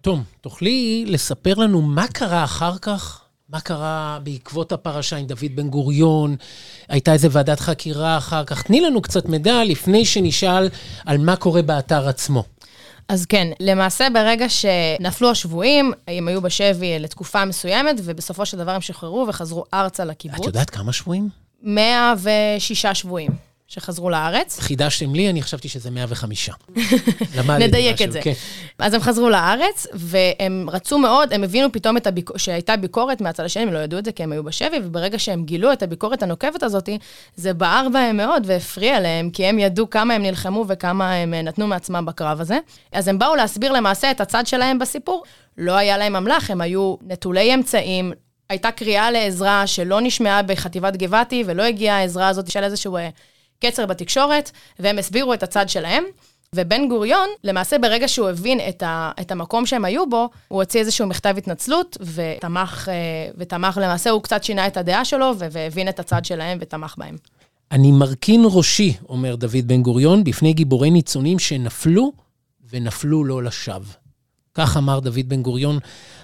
תום, 0.05 0.23
תוכלי 0.41 1.05
לספר 1.07 1.53
לנו 1.53 1.81
מה 1.81 2.07
קרה 2.07 2.43
אחר 2.43 2.77
כך? 2.77 3.21
מה 3.49 3.59
קרה 3.59 4.19
בעקבות 4.23 4.71
הפרשה 4.71 5.15
עם 5.15 5.27
דוד 5.27 5.55
בן 5.55 5.69
גוריון? 5.69 6.35
הייתה 6.89 7.13
איזה 7.13 7.27
ועדת 7.31 7.59
חקירה 7.59 8.17
אחר 8.17 8.43
כך? 8.43 8.61
תני 8.61 8.81
לנו 8.81 9.01
קצת 9.01 9.25
מידע 9.25 9.63
לפני 9.63 10.05
שנשאל 10.05 10.69
על 11.05 11.17
מה 11.17 11.35
קורה 11.35 11.61
באתר 11.61 12.07
עצמו. 12.07 12.43
אז 13.09 13.25
כן, 13.25 13.47
למעשה 13.59 14.07
ברגע 14.13 14.45
שנפלו 14.49 15.31
השבויים, 15.31 15.91
הם 16.07 16.27
היו 16.27 16.41
בשבי 16.41 16.99
לתקופה 16.99 17.45
מסוימת, 17.45 17.95
ובסופו 18.03 18.45
של 18.45 18.57
דבר 18.57 18.71
הם 18.71 18.81
שחררו 18.81 19.25
וחזרו 19.29 19.63
ארצה 19.73 20.05
לקיבוץ. 20.05 20.39
את 20.39 20.45
יודעת 20.45 20.69
כמה 20.69 20.93
שבויים? 20.93 21.29
106 21.61 22.85
שבויים. 22.85 23.31
שחזרו 23.67 24.09
לארץ. 24.09 24.59
חידשתם 24.59 25.15
לי, 25.15 25.29
אני 25.29 25.41
חשבתי 25.41 25.69
שזה 25.69 25.91
105. 25.91 26.49
נדייק 27.59 28.01
את 28.01 28.11
זה. 28.11 28.21
כן. 28.21 28.33
אז 28.79 28.93
הם 28.93 29.01
חזרו 29.01 29.29
לארץ, 29.29 29.87
והם 29.93 30.69
רצו 30.71 30.97
מאוד, 30.97 31.33
הם 31.33 31.43
הבינו 31.43 31.71
פתאום 31.71 31.97
הביק... 32.05 32.37
שהייתה 32.37 32.77
ביקורת 32.77 33.21
מהצד 33.21 33.43
השני, 33.43 33.63
הם 33.63 33.73
לא 33.73 33.79
ידעו 33.79 33.99
את 33.99 34.05
זה 34.05 34.11
כי 34.11 34.23
הם 34.23 34.31
היו 34.31 34.43
בשבי, 34.43 34.77
וברגע 34.83 35.19
שהם 35.19 35.43
גילו 35.43 35.73
את 35.73 35.83
הביקורת 35.83 36.23
הנוקבת 36.23 36.63
הזאת, 36.63 36.89
זה 37.35 37.53
בער 37.53 37.87
בהם 37.93 38.17
מאוד 38.17 38.43
והפריע 38.45 38.99
להם, 38.99 39.29
כי 39.29 39.45
הם 39.45 39.59
ידעו 39.59 39.89
כמה 39.89 40.13
הם 40.13 40.21
נלחמו 40.21 40.65
וכמה 40.67 41.13
הם 41.13 41.33
אה, 41.33 41.41
נתנו 41.41 41.67
מעצמם 41.67 42.05
בקרב 42.07 42.41
הזה. 42.41 42.57
אז 42.91 43.07
הם 43.07 43.19
באו 43.19 43.35
להסביר 43.35 43.71
למעשה 43.71 44.11
את 44.11 44.21
הצד 44.21 44.47
שלהם 44.47 44.79
בסיפור. 44.79 45.23
לא 45.57 45.71
היה 45.71 45.97
להם 45.97 46.15
אמל"ח, 46.15 46.51
הם 46.51 46.61
היו 46.61 46.95
נטולי 47.01 47.53
אמצעים, 47.55 48.13
הייתה 48.49 48.71
קריאה 48.71 49.11
לעזרה 49.11 49.67
שלא 49.67 50.01
נשמעה 50.01 50.41
בחטיבת 50.41 50.95
גבעתי, 50.95 51.43
ולא 51.45 51.63
הגיעה 51.63 51.97
העזרה 51.97 52.27
הזאת 52.27 52.51
של 52.51 52.63
איזשהו 52.63 52.97
אה, 52.97 53.09
קצר 53.65 53.85
בתקשורת, 53.85 54.51
והם 54.79 54.99
הסבירו 54.99 55.33
את 55.33 55.43
הצד 55.43 55.69
שלהם. 55.69 56.03
ובן 56.55 56.87
גוריון, 56.89 57.29
למעשה 57.43 57.77
ברגע 57.77 58.07
שהוא 58.07 58.29
הבין 58.29 58.59
את, 58.69 58.83
ה, 58.83 59.11
את 59.21 59.31
המקום 59.31 59.65
שהם 59.65 59.85
היו 59.85 60.09
בו, 60.09 60.29
הוא 60.47 60.61
הוציא 60.61 60.79
איזשהו 60.79 61.07
מכתב 61.07 61.33
התנצלות, 61.37 61.97
ותמך, 62.01 62.89
אה, 62.91 63.31
ותמך 63.37 63.79
למעשה, 63.83 64.09
הוא 64.09 64.21
קצת 64.21 64.43
שינה 64.43 64.67
את 64.67 64.77
הדעה 64.77 65.05
שלו, 65.05 65.31
והבין 65.37 65.89
את 65.89 65.99
הצד 65.99 66.25
שלהם 66.25 66.57
ותמך 66.61 66.95
בהם. 66.97 67.15
אני 67.71 67.91
מרכין 67.91 68.45
ראשי, 68.45 68.93
אומר 69.09 69.35
דוד 69.35 69.67
בן 69.67 69.81
גוריון, 69.81 70.23
בפני 70.23 70.53
גיבורי 70.53 70.91
ניצונים 70.91 71.39
שנפלו 71.39 72.11
ונפלו 72.69 73.23
לא 73.23 73.43
לשווא. 73.43 73.93
כך 74.53 74.77
אמר 74.77 74.99
דוד 74.99 75.29
בן 75.29 75.41
גוריון 75.41 75.79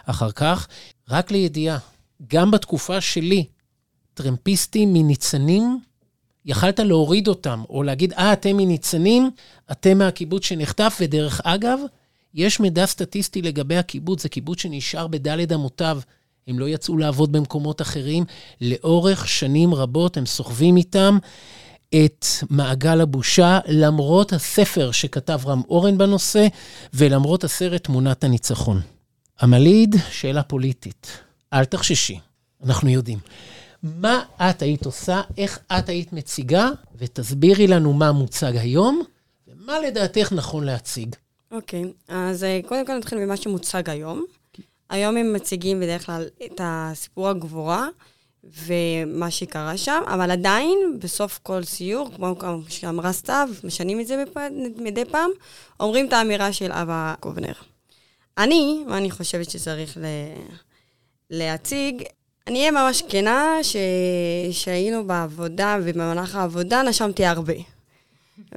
אחר 0.06 0.32
כך. 0.32 0.68
רק 1.10 1.32
לידיעה, 1.32 1.78
גם 2.28 2.52
בתקופה 2.52 3.02
שלי, 3.02 3.46
טרמפיסטים 4.14 4.94
מניצנים 4.94 5.80
יכלת 6.46 6.80
להוריד 6.80 7.28
אותם, 7.28 7.64
או 7.70 7.84
להגיד, 7.84 8.14
אה, 8.14 8.34
אתם 8.34 8.58
מניצנים, 8.58 9.30
אתם 9.72 9.98
מהקיבוץ 9.98 10.46
שנחטף, 10.46 10.98
ודרך 11.02 11.42
אגב, 11.44 11.80
יש 12.34 12.60
מידע 12.60 12.86
סטטיסטי 12.86 13.42
לגבי 13.42 13.78
הקיבוץ, 13.78 14.24
זה 14.24 14.30
קיבוץ 14.30 14.62
שנשאר 14.62 15.08
בדלת 15.08 15.52
אמותיו. 15.52 16.00
הם 16.48 16.60
לא 16.60 16.70
יצאו 16.70 16.98
לעבוד 16.98 17.32
במקומות 17.32 17.82
אחרים. 17.82 18.24
לאורך 18.62 19.28
שנים 19.28 19.74
רבות 19.74 20.18
הם 20.18 20.26
סוחבים 20.26 20.78
איתם 20.78 21.18
את 21.96 22.26
מעגל 22.50 23.02
הבושה, 23.02 23.60
למרות 23.68 24.34
הספר 24.34 24.92
שכתב 24.92 25.40
רם 25.46 25.62
אורן 25.70 25.98
בנושא, 25.98 26.48
ולמרות 26.94 27.44
הסרט 27.44 27.84
תמונת 27.84 28.24
הניצחון. 28.24 28.82
המליד, 29.40 29.96
שאלה 30.12 30.44
פוליטית. 30.44 31.08
אל 31.54 31.66
תחששי, 31.66 32.20
אנחנו 32.64 32.90
יודעים. 32.90 33.20
מה 33.84 34.24
את 34.42 34.62
היית 34.62 34.86
עושה, 34.86 35.22
איך 35.38 35.60
את 35.80 35.90
היית 35.90 36.14
מציגה, 36.14 36.70
ותסבירי 36.98 37.68
לנו 37.68 37.94
מה 37.94 38.12
מוצג 38.12 38.58
היום, 38.58 39.04
ומה 39.48 39.80
לדעתך 39.80 40.32
נכון 40.32 40.64
להציג. 40.64 41.16
אוקיי, 41.52 41.84
okay, 41.84 42.14
אז 42.14 42.44
אה, 42.44 42.60
קודם 42.68 42.86
כל 42.86 42.98
נתחיל 42.98 43.18
ממה 43.18 43.38
שמוצג 43.38 43.90
היום. 43.90 44.26
היום 44.90 45.18
הם 45.18 45.34
מציגים 45.34 45.80
בדרך 45.80 46.06
כלל 46.06 46.26
את 46.46 46.62
הסיפור 46.64 47.30
הגבורה 47.30 47.88
ומה 48.44 49.32
שקרה 49.32 49.78
שם, 49.78 50.02
אבל 50.08 50.32
עדיין, 50.32 50.80
בסוף 51.00 51.40
כל 51.44 51.64
סיור, 51.64 52.10
כמו 52.16 52.36
שאמרה 52.68 53.14
סתיו, 53.14 53.50
משנים 53.64 54.00
את 54.00 54.08
זה 54.08 54.24
מדי 54.78 55.06
פעם, 55.06 55.30
אומרים 55.80 56.08
את 56.08 56.14
האמירה 56.14 56.54
של 56.54 56.72
אבא 56.72 57.14
קובנר. 57.20 57.54
אני, 58.38 58.84
מה 58.88 58.98
אני 58.98 59.12
חושבת 59.12 59.50
שצריך 59.50 59.98
ל... 59.98 60.06
להציג, 61.30 62.04
אני 62.48 62.60
אהיה 62.60 62.72
ממש 62.72 63.04
כנה, 63.10 63.58
שהיינו 64.52 65.08
בעבודה, 65.08 65.78
ובמהלך 65.84 66.36
העבודה 66.36 66.82
נשמתי 66.84 67.26
הרבה. 67.26 67.54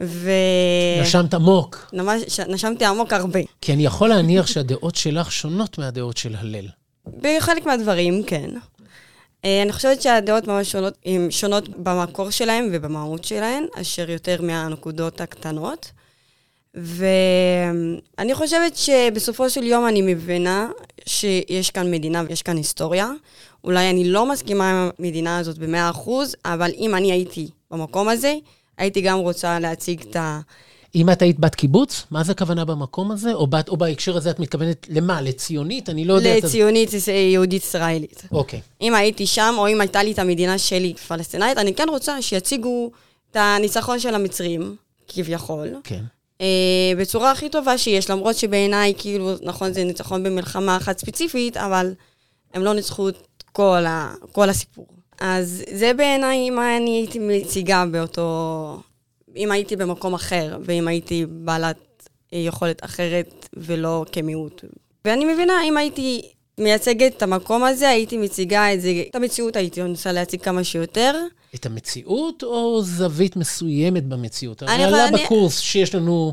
ו... 0.03 0.31
נשמת 1.03 1.35
עמוק. 1.35 1.91
נמש... 1.93 2.41
נשמתי 2.49 2.85
עמוק 2.85 3.12
הרבה. 3.12 3.41
כי 3.61 3.73
אני 3.73 3.85
יכול 3.85 4.09
להניח 4.09 4.47
שהדעות 4.47 4.95
שלך 4.95 5.33
שונות 5.33 5.79
מהדעות 5.79 6.17
של 6.17 6.37
הלל. 6.38 6.67
בחלק 7.07 7.67
מהדברים, 7.67 8.23
כן. 8.23 8.50
אה, 9.45 9.62
אני 9.62 9.73
חושבת 9.73 10.03
שהדעות 10.03 10.47
ממש 10.47 10.73
שונות, 10.73 10.95
הן 11.07 11.31
שונות 11.31 11.69
במקור 11.69 12.31
שלהן 12.31 12.69
ובמהות 12.73 13.25
שלהן, 13.25 13.67
אשר 13.81 14.11
יותר 14.11 14.43
מהנקודות 14.43 15.21
הקטנות. 15.21 15.91
ואני 16.75 18.35
חושבת 18.35 18.76
שבסופו 18.76 19.50
של 19.50 19.62
יום 19.62 19.88
אני 19.88 20.03
מבינה 20.03 20.69
שיש 21.07 21.71
כאן 21.71 21.91
מדינה 21.91 22.23
ויש 22.29 22.43
כאן 22.43 22.57
היסטוריה. 22.57 23.11
אולי 23.64 23.90
אני 23.90 24.04
לא 24.04 24.26
מסכימה 24.26 24.71
עם 24.71 24.90
המדינה 24.99 25.38
הזאת 25.38 25.59
במאה 25.59 25.90
אחוז, 25.90 26.37
אבל 26.44 26.71
אם 26.78 26.94
אני 26.94 27.12
הייתי 27.12 27.49
במקום 27.71 28.09
הזה, 28.09 28.35
הייתי 28.78 29.00
גם 29.00 29.18
רוצה 29.18 29.59
להציג 29.59 30.00
את 30.00 30.16
ה... 30.16 30.40
אם 30.94 31.11
את 31.11 31.23
היית 31.23 31.38
בת 31.38 31.54
קיבוץ, 31.54 32.06
מה 32.11 32.25
זה 32.25 32.33
הכוונה 32.33 32.64
במקום 32.64 33.11
הזה? 33.11 33.33
או, 33.33 33.47
בת, 33.47 33.68
או 33.68 33.76
בהקשר 33.76 34.16
הזה 34.16 34.30
את 34.30 34.40
מתכוונת 34.40 34.87
למה? 34.90 35.21
לציונית? 35.21 35.90
אני 35.90 36.04
לא 36.04 36.14
יודעת. 36.14 36.44
לציונית, 36.44 36.88
זה 36.90 37.12
יהודית 37.12 37.62
ישראלית. 37.62 38.23
אוקיי. 38.33 38.61
אם 38.80 38.94
הייתי 38.94 39.26
שם, 39.26 39.54
או 39.59 39.68
אם 39.68 39.80
הייתה 39.80 40.02
לי 40.02 40.12
את 40.12 40.18
המדינה 40.18 40.59
שלי 40.59 40.94
פלסטינאית, 40.94 41.59
אני 41.59 41.75
כן 41.75 41.87
רוצה 41.88 42.23
שיציגו 42.23 42.90
את 43.30 43.37
הניצחון 43.37 44.00
של 44.00 44.14
המצרים, 44.14 44.76
כביכול. 45.09 45.68
כן. 45.85 46.02
אה, 46.40 46.92
בצורה 46.99 47.30
הכי 47.30 47.49
טובה 47.49 47.78
שיש, 47.78 48.11
למרות 48.11 48.37
שבעיניי, 48.37 48.94
כאילו, 48.99 49.33
נכון, 49.42 49.73
זה 49.73 49.85
ניצחון 49.85 50.23
במלחמה 50.23 50.76
אחת 50.76 50.99
ספציפית, 50.99 51.56
אבל 51.56 51.94
הם 52.54 52.64
לא 52.64 52.75
ניצחו 52.75 53.09
את 53.09 53.34
כל, 53.55 53.87
ה, 53.87 54.15
כל 54.33 54.49
הסיפור. 54.49 54.87
אז 55.21 55.63
זה 55.73 55.93
בעיניי 55.95 56.51
מה 56.51 56.77
אני 56.77 56.91
הייתי 56.91 57.19
מציגה 57.19 57.85
באותו... 57.87 58.81
אם 59.37 59.53
הייתי 59.53 59.77
במקום 59.77 60.15
אחר, 60.15 60.59
ואם 60.65 60.89
הייתי 60.89 61.27
בעלת 61.29 62.09
יכולת 62.33 62.85
אחרת 62.85 63.49
ולא 63.57 64.05
כמיעוט. 64.13 64.65
ואני 65.05 65.25
מבינה, 65.25 65.53
אם 65.65 65.77
הייתי 65.77 66.23
מייצגת 66.59 67.17
את 67.17 67.23
המקום 67.23 67.65
הזה, 67.65 67.89
הייתי 67.89 68.17
מציגה 68.17 68.75
את 68.75 68.81
זה, 68.81 69.03
את 69.11 69.15
המציאות 69.15 69.57
הייתי 69.57 69.83
מנסה 69.83 70.13
להציג 70.13 70.41
כמה 70.41 70.65
שיותר. 70.65 71.15
את 71.55 71.67
המציאות 71.67 72.43
או 72.43 72.83
זווית 72.83 73.37
מסוימת 73.37 74.05
במציאות? 74.05 74.63
הרי 74.63 74.85
עלה 74.85 75.09
אני... 75.09 75.25
בקורס 75.25 75.59
שיש 75.59 75.95
לנו, 75.95 76.33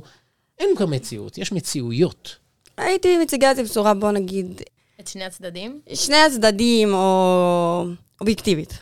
אין 0.60 0.70
גם 0.80 0.92
מציאות, 0.92 1.38
יש 1.38 1.52
מציאויות. 1.52 2.36
הייתי 2.78 3.18
מציגה 3.18 3.52
את 3.52 3.56
זה 3.56 3.64
בצורה, 3.64 3.94
בוא 3.94 4.12
נגיד, 4.12 4.62
את 5.02 5.08
שני 5.08 5.24
הצדדים? 5.24 5.82
שני 5.94 6.18
הצדדים, 6.18 6.94
או 6.94 7.86
אובייקטיבית. 8.22 8.80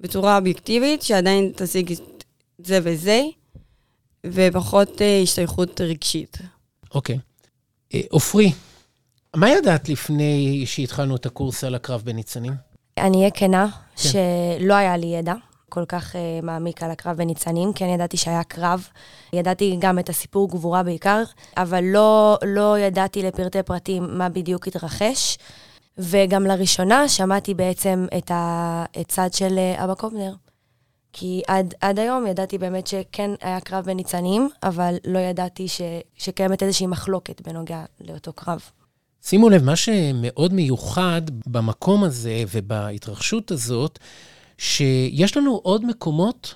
בצורה 0.00 0.36
אובייקטיבית, 0.38 1.02
שעדיין 1.02 1.52
תשיג 1.56 1.92
את 1.92 2.24
זה 2.58 2.78
וזה, 2.82 3.22
ופחות 4.26 4.88
uh, 4.88 5.22
השתייכות 5.22 5.80
רגשית. 5.80 6.38
אוקיי. 6.94 7.18
אה, 7.94 8.00
עופרי, 8.10 8.52
מה 9.36 9.50
ידעת 9.50 9.88
לפני 9.88 10.62
שהתחלנו 10.66 11.16
את 11.16 11.26
הקורס 11.26 11.64
על 11.64 11.74
הקרב 11.74 12.02
בניצנים? 12.04 12.52
אני 12.98 13.18
אהיה 13.18 13.30
כנה, 13.30 13.68
כן. 13.96 14.08
שלא 14.08 14.74
היה 14.74 14.96
לי 14.96 15.06
ידע. 15.06 15.34
כל 15.70 15.84
כך 15.88 16.12
uh, 16.14 16.44
מעמיק 16.44 16.82
על 16.82 16.90
הקרב 16.90 17.16
בניצנים, 17.16 17.72
כן 17.72 17.86
ידעתי 17.86 18.16
שהיה 18.16 18.44
קרב. 18.44 18.88
ידעתי 19.32 19.76
גם 19.80 19.98
את 19.98 20.08
הסיפור 20.08 20.48
גבורה 20.48 20.82
בעיקר, 20.82 21.22
אבל 21.56 21.84
לא, 21.84 22.38
לא 22.44 22.78
ידעתי 22.78 23.22
לפרטי 23.22 23.62
פרטים 23.62 24.18
מה 24.18 24.28
בדיוק 24.28 24.66
התרחש. 24.66 25.38
וגם 25.98 26.46
לראשונה 26.46 27.08
שמעתי 27.08 27.54
בעצם 27.54 28.06
את 28.18 28.30
הצד 28.34 29.28
של 29.32 29.58
uh, 29.78 29.84
אבא 29.84 29.94
קובנר. 29.94 30.34
כי 31.12 31.42
עד, 31.46 31.74
עד 31.80 31.98
היום 31.98 32.26
ידעתי 32.26 32.58
באמת 32.58 32.86
שכן 32.86 33.30
היה 33.40 33.60
קרב 33.60 33.84
בניצנים, 33.84 34.48
אבל 34.62 34.94
לא 35.06 35.18
ידעתי 35.18 35.68
ש, 35.68 35.80
שקיימת 36.16 36.62
איזושהי 36.62 36.86
מחלוקת 36.86 37.40
בנוגע 37.40 37.84
לאותו 38.00 38.32
קרב. 38.32 38.60
שימו 39.22 39.50
לב, 39.50 39.64
מה 39.64 39.76
שמאוד 39.76 40.52
מיוחד 40.52 41.22
במקום 41.46 42.04
הזה 42.04 42.42
ובהתרחשות 42.52 43.50
הזאת, 43.50 43.98
שיש 44.60 45.36
לנו 45.36 45.54
עוד 45.54 45.84
מקומות 45.84 46.54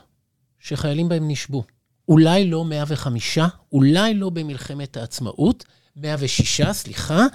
שחיילים 0.59 1.09
בהם 1.09 1.29
נשבו. 1.29 1.65
אולי 2.09 2.51
לא 2.51 2.65
105, 2.65 3.39
אולי 3.73 4.15
לא 4.15 4.31
במלחמת 4.31 4.97
העצמאות, 4.97 5.65
106, 5.97 6.61
סליחה, 6.73 7.27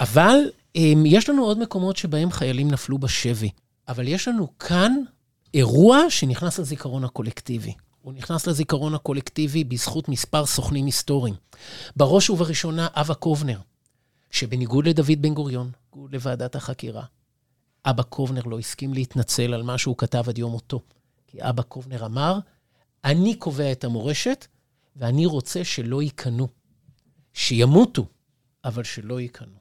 אבל 0.00 0.38
אמ, 0.76 1.02
יש 1.06 1.28
לנו 1.28 1.44
עוד 1.44 1.58
מקומות 1.58 1.96
שבהם 1.96 2.30
חיילים 2.30 2.70
נפלו 2.70 2.98
בשבי, 2.98 3.50
אבל 3.88 4.08
יש 4.08 4.28
לנו 4.28 4.58
כאן 4.58 4.92
אירוע 5.54 5.98
שנכנס 6.08 6.58
לזיכרון 6.58 7.04
הקולקטיבי. 7.04 7.72
הוא 8.02 8.12
נכנס 8.12 8.46
לזיכרון 8.46 8.94
הקולקטיבי 8.94 9.64
בזכות 9.64 10.08
מספר 10.08 10.46
סוכנים 10.46 10.86
היסטוריים. 10.86 11.34
בראש 11.96 12.30
ובראשונה 12.30 12.88
אבא 12.94 13.14
קובנר, 13.14 13.58
שבניגוד 14.30 14.88
לדוד 14.88 15.22
בן 15.22 15.34
גוריון, 15.34 15.70
לוועדת 16.12 16.54
החקירה, 16.56 17.02
אבא 17.84 18.02
קובנר 18.02 18.42
לא 18.46 18.58
הסכים 18.58 18.94
להתנצל 18.94 19.54
על 19.54 19.62
מה 19.62 19.78
שהוא 19.78 19.96
כתב 19.98 20.28
עד 20.28 20.38
יום 20.38 20.52
מותו. 20.52 20.80
כי 21.26 21.38
אבא 21.40 21.62
קובנר 21.62 22.06
אמר, 22.06 22.38
אני 23.04 23.34
קובע 23.34 23.72
את 23.72 23.84
המורשת, 23.84 24.46
ואני 24.96 25.26
רוצה 25.26 25.64
שלא 25.64 26.02
ייכנו. 26.02 26.48
שימותו, 27.32 28.06
אבל 28.64 28.84
שלא 28.84 29.20
ייכנו. 29.20 29.58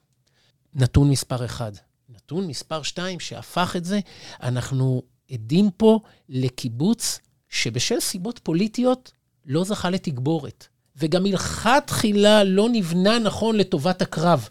נתון 0.73 1.09
מספר 1.09 1.45
אחד. 1.45 1.71
נתון 2.09 2.47
מספר 2.47 2.83
שתיים, 2.83 3.19
שהפך 3.19 3.75
את 3.75 3.85
זה, 3.85 3.99
אנחנו 4.43 5.01
עדים 5.31 5.71
פה 5.77 5.99
לקיבוץ 6.29 7.19
שבשל 7.49 7.99
סיבות 7.99 8.39
פוליטיות 8.43 9.11
לא 9.45 9.63
זכה 9.63 9.89
לתגבורת, 9.89 10.67
וגם 10.95 11.23
מלכתחילה 11.23 12.43
לא 12.43 12.69
נבנה 12.71 13.19
נכון 13.19 13.55
לטובת 13.55 14.01
הקרב. 14.01 14.49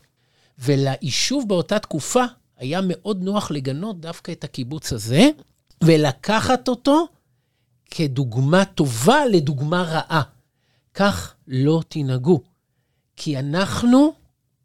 וליישוב 0.58 1.48
באותה 1.48 1.78
תקופה 1.78 2.25
היה 2.58 2.80
מאוד 2.82 3.22
נוח 3.22 3.50
לגנות 3.50 4.00
דווקא 4.00 4.32
את 4.32 4.44
הקיבוץ 4.44 4.92
הזה, 4.92 5.28
ולקחת 5.84 6.68
אותו 6.68 7.08
כדוגמה 7.90 8.64
טובה 8.64 9.26
לדוגמה 9.26 9.82
רעה. 9.82 10.22
כך 10.94 11.34
לא 11.48 11.82
תנהגו. 11.88 12.40
כי 13.16 13.38
אנחנו, 13.38 14.12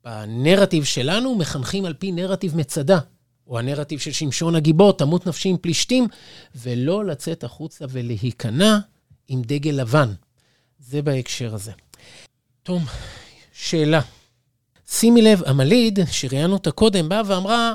בנרטיב 0.04 0.84
שלנו, 0.84 1.36
מחנכים 1.36 1.86
על 1.86 1.94
פי 1.94 2.12
נרטיב 2.12 2.58
מצדה, 2.58 3.00
או 3.48 3.60
הנרטיב 3.60 4.00
של 4.00 4.12
שמשון 4.12 4.56
הגיבור, 4.56 4.94
תמות 4.94 5.28
נפשי 5.28 5.50
עם 5.50 5.58
פלישתים, 5.58 6.08
ולא 6.56 7.06
לצאת 7.06 7.44
החוצה 7.44 7.86
ולהיכנע 7.90 8.80
עם 9.28 9.42
דגל 9.42 9.72
לבן. 9.72 10.14
זה 10.80 11.02
בהקשר 11.02 11.56
הזה. 11.56 11.72
טוב, 12.64 12.82
שאלה. 13.54 14.02
שימי 14.90 15.22
לב, 15.22 15.42
המליד, 15.46 16.00
שראיינו 16.12 16.54
אותה 16.54 16.72
קודם, 16.72 17.10
באה 17.10 17.22
ואמרה, 17.26 17.74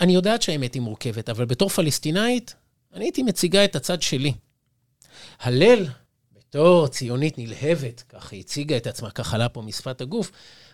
אני 0.00 0.14
יודעת 0.14 0.42
שהאמת 0.42 0.74
היא 0.74 0.82
מורכבת, 0.82 1.28
אבל 1.28 1.44
בתור 1.44 1.68
פלסטינאית, 1.68 2.54
אני 2.94 3.04
הייתי 3.04 3.22
מציגה 3.22 3.64
את 3.64 3.76
הצד 3.76 4.02
שלי. 4.02 4.32
הלל, 5.40 5.86
בתור 6.32 6.88
ציונית 6.88 7.38
נלהבת, 7.38 8.00
ככה 8.08 8.36
הציגה 8.36 8.76
את 8.76 8.86
עצמה, 8.86 9.10
ככה 9.10 9.36
עלה 9.36 9.48
פה 9.48 9.62
משפת 9.62 10.00
הגוף, 10.00 10.30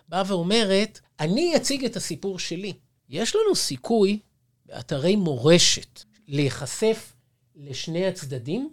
באה 0.09 0.23
ואומרת, 0.27 1.01
אני 1.21 1.57
אציג 1.57 1.85
את 1.85 1.97
הסיפור 1.97 2.39
שלי. 2.39 2.73
יש 3.09 3.37
לנו 3.37 3.55
סיכוי 3.57 4.19
באתרי 4.67 5.17
מורשת 5.17 6.03
להיחשף 6.29 7.13
לשני 7.57 8.07
הצדדים 8.07 8.71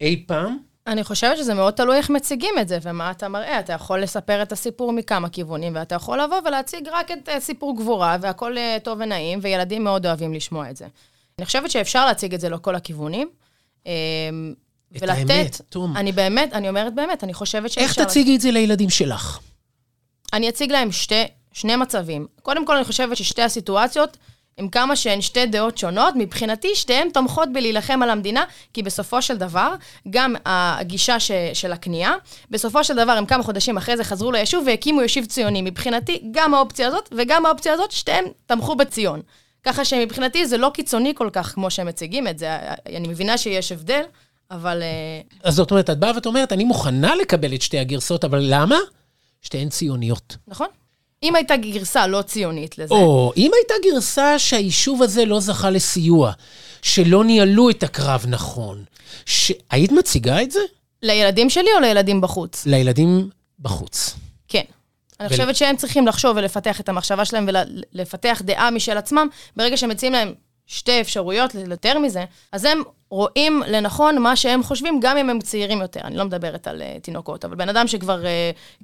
אי 0.00 0.24
פעם? 0.26 0.58
אני 0.86 1.04
חושבת 1.04 1.36
שזה 1.36 1.54
מאוד 1.54 1.74
תלוי 1.74 1.96
איך 1.96 2.10
מציגים 2.10 2.54
את 2.60 2.68
זה 2.68 2.78
ומה 2.82 3.10
אתה 3.10 3.28
מראה. 3.28 3.60
אתה 3.60 3.72
יכול 3.72 4.02
לספר 4.02 4.42
את 4.42 4.52
הסיפור 4.52 4.92
מכמה 4.92 5.28
כיוונים, 5.28 5.74
ואתה 5.76 5.94
יכול 5.94 6.20
לבוא 6.20 6.36
ולהציג 6.44 6.88
רק 6.92 7.10
את 7.10 7.28
uh, 7.28 7.40
סיפור 7.40 7.76
גבורה, 7.76 8.16
והכול 8.20 8.58
uh, 8.58 8.80
טוב 8.80 8.98
ונעים, 9.00 9.38
וילדים 9.42 9.84
מאוד 9.84 10.06
אוהבים 10.06 10.34
לשמוע 10.34 10.70
את 10.70 10.76
זה. 10.76 10.86
אני 11.38 11.46
חושבת 11.46 11.70
שאפשר 11.70 12.06
להציג 12.06 12.34
את 12.34 12.40
זה 12.40 12.48
לכל 12.48 12.74
הכיוונים. 12.74 13.28
Um, 13.82 13.86
את 14.96 15.02
ולתת, 15.02 15.30
האמת, 15.30 15.60
תום. 15.68 15.96
אני 15.96 16.12
באמת, 16.12 16.52
אני 16.52 16.68
אומרת 16.68 16.94
באמת, 16.94 17.24
אני 17.24 17.34
חושבת 17.34 17.70
שאפשר... 17.70 17.80
איך 17.80 18.08
תציגי 18.08 18.30
לה... 18.30 18.36
את 18.36 18.40
זה 18.40 18.50
לילדים 18.50 18.90
שלך? 18.90 19.38
אני 20.32 20.48
אציג 20.48 20.72
להם 20.72 20.92
שתי, 20.92 21.24
שני 21.52 21.76
מצבים. 21.76 22.26
קודם 22.42 22.66
כל, 22.66 22.76
אני 22.76 22.84
חושבת 22.84 23.16
ששתי 23.16 23.42
הסיטואציות, 23.42 24.16
עם 24.56 24.68
כמה 24.68 24.96
שהן 24.96 25.20
שתי 25.20 25.46
דעות 25.46 25.78
שונות, 25.78 26.14
מבחינתי 26.16 26.68
שתיהן 26.74 27.08
תומכות 27.10 27.48
בלהילחם 27.52 28.02
על 28.02 28.10
המדינה, 28.10 28.44
כי 28.72 28.82
בסופו 28.82 29.22
של 29.22 29.36
דבר, 29.36 29.74
גם 30.10 30.34
הגישה 30.44 31.20
ש, 31.20 31.30
של 31.52 31.72
הכניעה, 31.72 32.14
בסופו 32.50 32.84
של 32.84 32.96
דבר, 32.96 33.12
הם 33.12 33.26
כמה 33.26 33.42
חודשים 33.42 33.76
אחרי 33.76 33.96
זה 33.96 34.04
חזרו 34.04 34.32
ליישוב 34.32 34.64
והקימו 34.66 35.02
יישוב 35.02 35.24
ציוני. 35.24 35.62
מבחינתי, 35.62 36.22
גם 36.30 36.54
האופציה 36.54 36.88
הזאת 36.88 37.08
וגם 37.16 37.46
האופציה 37.46 37.72
הזאת, 37.72 37.90
שתיהן 37.90 38.24
תמכו 38.46 38.76
בציון. 38.76 39.20
ככה 39.62 39.84
שמבחינתי 39.84 40.46
זה 40.46 40.58
לא 40.58 40.70
קיצוני 40.74 41.12
כל 41.16 41.30
כך 41.32 41.54
כמו 41.54 41.70
שהם 41.70 41.86
מציגים 41.86 42.28
את 42.28 42.38
זה. 42.38 42.58
אני 42.86 43.08
מבינה 43.08 43.38
שיש 43.38 43.72
הבדל, 43.72 44.02
אבל... 44.50 44.82
אה, 44.82 45.20
אז 45.42 45.54
זאת 45.54 45.70
אומרת, 45.70 45.90
את 45.90 45.98
באה 45.98 46.12
ואת 46.14 46.26
אומרת, 46.26 46.52
אני 46.52 46.64
מוכנה 46.64 47.14
לקבל 47.14 47.54
את 47.54 47.62
שתי 47.62 47.78
הגרסאות, 47.78 48.24
אבל 48.24 48.44
למה? 48.48 48.76
שתיהן 49.42 49.68
ציוניות. 49.68 50.36
נכון. 50.48 50.66
אם 51.24 51.36
הייתה 51.36 51.56
גרסה 51.56 52.06
לא 52.06 52.22
ציונית 52.22 52.78
לזה. 52.78 52.94
או, 52.94 53.32
אם 53.36 53.50
הייתה 53.54 53.74
גרסה 53.82 54.38
שהיישוב 54.38 55.02
הזה 55.02 55.24
לא 55.24 55.40
זכה 55.40 55.70
לסיוע, 55.70 56.32
שלא 56.82 57.24
ניהלו 57.24 57.70
את 57.70 57.82
הקרב 57.82 58.24
נכון, 58.28 58.84
ש... 59.26 59.52
היית 59.70 59.92
מציגה 59.92 60.42
את 60.42 60.50
זה? 60.50 60.60
לילדים 61.02 61.50
שלי 61.50 61.70
או 61.76 61.80
לילדים 61.80 62.20
בחוץ? 62.20 62.66
לילדים 62.66 63.28
בחוץ. 63.60 64.14
כן. 64.48 64.62
אני 65.20 65.26
ול... 65.26 65.32
חושבת 65.32 65.56
שהם 65.56 65.76
צריכים 65.76 66.06
לחשוב 66.06 66.36
ולפתח 66.36 66.80
את 66.80 66.88
המחשבה 66.88 67.24
שלהם 67.24 67.48
ולפתח 67.92 68.42
דעה 68.44 68.70
משל 68.70 68.96
עצמם. 68.96 69.28
ברגע 69.56 69.76
שמציעים 69.76 70.12
להם 70.12 70.34
שתי 70.66 71.00
אפשרויות, 71.00 71.54
יותר 71.70 71.98
מזה, 71.98 72.24
אז 72.52 72.64
הם 72.64 72.82
רואים 73.14 73.62
לנכון 73.66 74.18
מה 74.18 74.36
שהם 74.36 74.62
חושבים, 74.62 75.00
גם 75.00 75.16
אם 75.16 75.30
הם 75.30 75.40
צעירים 75.40 75.80
יותר. 75.80 76.00
אני 76.04 76.16
לא 76.16 76.24
מדברת 76.24 76.68
על 76.68 76.82
uh, 76.82 77.00
תינוקות, 77.00 77.44
אבל 77.44 77.56
בן 77.56 77.68
אדם 77.68 77.86
שכבר 77.86 78.22
uh, 78.22 78.26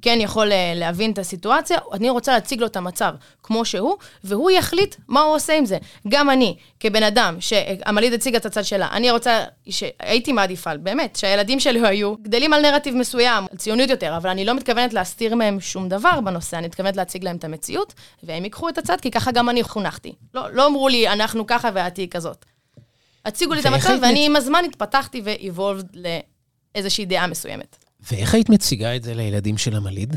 כן 0.02 0.18
יכול 0.20 0.48
uh, 0.48 0.54
להבין 0.74 1.12
את 1.12 1.18
הסיטואציה, 1.18 1.78
אני 1.92 2.10
רוצה 2.10 2.32
להציג 2.32 2.60
לו 2.60 2.66
את 2.66 2.76
המצב 2.76 3.14
כמו 3.42 3.64
שהוא, 3.64 3.96
והוא 4.24 4.50
יחליט 4.50 4.96
מה 5.08 5.20
הוא 5.20 5.34
עושה 5.34 5.52
עם 5.52 5.64
זה. 5.64 5.78
גם 6.08 6.30
אני, 6.30 6.56
כבן 6.80 7.02
אדם, 7.02 7.36
שעמלית 7.40 8.12
הציגה 8.12 8.38
את 8.38 8.46
הצד 8.46 8.64
שלה, 8.64 8.88
אני 8.92 9.10
רוצה, 9.10 9.44
שהייתי 9.68 10.32
מעדיפה, 10.32 10.76
באמת, 10.76 11.16
שהילדים 11.16 11.60
שלי 11.60 11.88
היו 11.88 12.14
גדלים 12.22 12.52
על 12.52 12.62
נרטיב 12.62 12.94
מסוים, 12.94 13.44
על 13.50 13.58
ציוניות 13.58 13.90
יותר, 13.90 14.16
אבל 14.16 14.30
אני 14.30 14.44
לא 14.44 14.54
מתכוונת 14.54 14.92
להסתיר 14.92 15.34
מהם 15.34 15.60
שום 15.60 15.88
דבר 15.88 16.20
בנושא, 16.20 16.58
אני 16.58 16.66
מתכוונת 16.66 16.96
להציג 16.96 17.24
להם 17.24 17.36
את 17.36 17.44
המציאות, 17.44 17.94
והם 18.22 18.44
ייקחו 18.44 18.68
את 18.68 18.78
הצד, 18.78 19.00
כי 19.00 19.10
ככה 19.10 19.32
גם 19.32 19.48
אני 19.48 19.62
חונכתי. 19.62 20.12
לא, 20.34 20.52
לא 20.52 20.66
אמרו 20.66 20.88
לי, 20.88 21.08
אנחנו 21.08 21.46
ככה 21.46 21.70
ואת 21.74 21.94
תהיי 21.94 22.08
כזאת. 22.08 22.44
הציגו 23.24 23.54
לי 23.54 23.60
את 23.60 23.66
המצב, 23.66 23.98
ואני 24.02 24.26
עם 24.26 24.36
הזמן 24.36 24.62
התפתחתי 24.66 25.22
ואיבולד 25.24 25.96
לאיזושהי 26.74 27.06
דעה 27.06 27.26
מסוימת. 27.26 27.76
ואיך 28.10 28.34
היית 28.34 28.48
מציגה 28.48 28.96
את 28.96 29.02
זה 29.02 29.14
לילדים 29.14 29.58
של 29.58 29.76
המליד? 29.76 30.16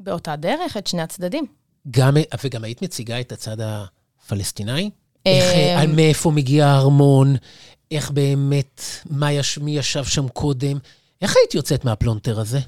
באותה 0.00 0.36
דרך, 0.36 0.76
את 0.76 0.86
שני 0.86 1.02
הצדדים. 1.02 1.46
גם, 1.90 2.16
וגם 2.44 2.64
היית 2.64 2.82
מציגה 2.82 3.20
את 3.20 3.32
הצד 3.32 3.56
הפלסטיני? 3.60 4.90
איך, 5.26 5.44
אה, 5.44 5.80
על 5.80 5.92
מאיפה 5.92 6.30
מגיע 6.30 6.66
הארמון? 6.66 7.36
איך 7.90 8.10
באמת, 8.10 8.82
מה 9.10 9.32
יש, 9.32 9.58
מי 9.58 9.78
ישב 9.78 10.04
שם 10.04 10.28
קודם? 10.28 10.78
איך 11.22 11.34
היית 11.36 11.54
יוצאת 11.54 11.84
מהפלונטר 11.84 12.40
הזה? 12.40 12.58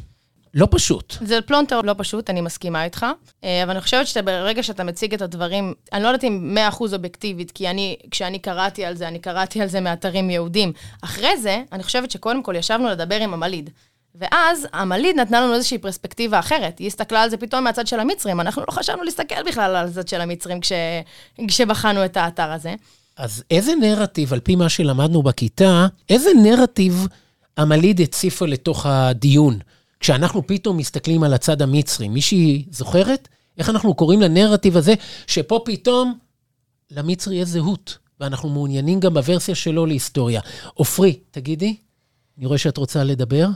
לא 0.55 0.69
פשוט. 0.71 1.17
זה 1.21 1.41
פלונטר 1.41 1.81
לא 1.81 1.95
פשוט, 1.99 2.31
אני 2.31 2.41
מסכימה 2.41 2.85
איתך. 2.85 3.07
אה, 3.45 3.63
אבל 3.63 3.71
אני 3.71 3.81
חושבת 3.81 4.07
שברגע 4.07 4.63
שאתה 4.63 4.85
מציג 4.85 5.15
את 5.15 5.23
הדברים, 5.23 5.75
אני 5.93 6.03
לא 6.03 6.09
יודעת 6.09 6.25
אם 6.25 6.59
100% 6.73 6.93
אובייקטיבית, 6.93 7.51
כי 7.51 7.71
אני, 7.71 7.97
כשאני 8.11 8.39
קראתי 8.39 8.85
על 8.85 8.97
זה, 8.97 9.09
אני 9.09 9.19
קראתי 9.19 9.63
על 9.63 9.69
זה 9.69 9.81
מאתרים 9.81 10.31
יהודים. 10.31 10.73
אחרי 11.03 11.37
זה, 11.37 11.63
אני 11.73 11.83
חושבת 11.83 12.11
שקודם 12.11 12.43
כל 12.43 12.55
ישבנו 12.57 12.89
לדבר 12.89 13.21
עם 13.21 13.35
המליד. 13.35 13.71
ואז 14.15 14.67
המליד 14.73 15.17
נתנה 15.17 15.41
לנו 15.41 15.55
איזושהי 15.55 15.79
פרספקטיבה 15.79 16.39
אחרת. 16.39 16.79
היא 16.79 16.87
הסתכלה 16.87 17.23
על 17.23 17.31
זה 17.31 17.37
פתאום 17.37 17.65
מהצד 17.65 17.87
של 17.87 18.01
המצרים. 18.01 18.41
אנחנו 18.41 18.63
לא 18.69 18.73
חשבנו 18.73 19.03
להסתכל 19.03 19.43
בכלל 19.47 19.77
על 19.77 19.87
הצד 19.87 20.09
של 20.09 20.21
המצרים 20.21 20.61
כש... 20.61 20.73
כשבחנו 21.49 22.05
את 22.05 22.17
האתר 22.17 22.53
הזה. 22.53 22.75
אז 23.17 23.43
איזה 23.51 23.75
נרטיב, 23.75 24.33
על 24.33 24.41
פי 24.41 24.57
מה 24.57 24.69
שלמדנו 24.69 25.23
בכיתה, 25.23 25.87
איזה 26.09 26.31
נרטיב 26.43 27.07
המליד 27.57 28.01
הציפה 28.01 28.47
לתוך 28.47 28.87
הדיון? 28.87 29.59
כשאנחנו 30.01 30.47
פתאום 30.47 30.77
מסתכלים 30.77 31.23
על 31.23 31.35
הצד 31.35 31.63
המצרי, 31.63 32.09
מישהי 32.09 32.65
זוכרת? 32.71 33.29
איך 33.59 33.71
אנחנו 33.71 33.95
קוראים 33.95 34.21
לנרטיב 34.21 34.77
הזה, 34.77 34.95
שפה 35.27 35.61
פתאום 35.65 36.19
למצרי 36.91 37.37
יש 37.37 37.49
זהות, 37.49 37.99
ואנחנו 38.21 38.49
מעוניינים 38.49 39.01
גם 39.01 39.15
בוורסיה 39.15 39.55
שלו 39.55 39.87
להיסטוריה. 39.87 40.41
עופרי, 40.75 41.19
תגידי, 41.31 41.77
אני 42.39 42.47
רואה 42.47 42.59
שאת 42.59 42.77
רוצה 42.77 43.05
לדבר. 43.05 43.47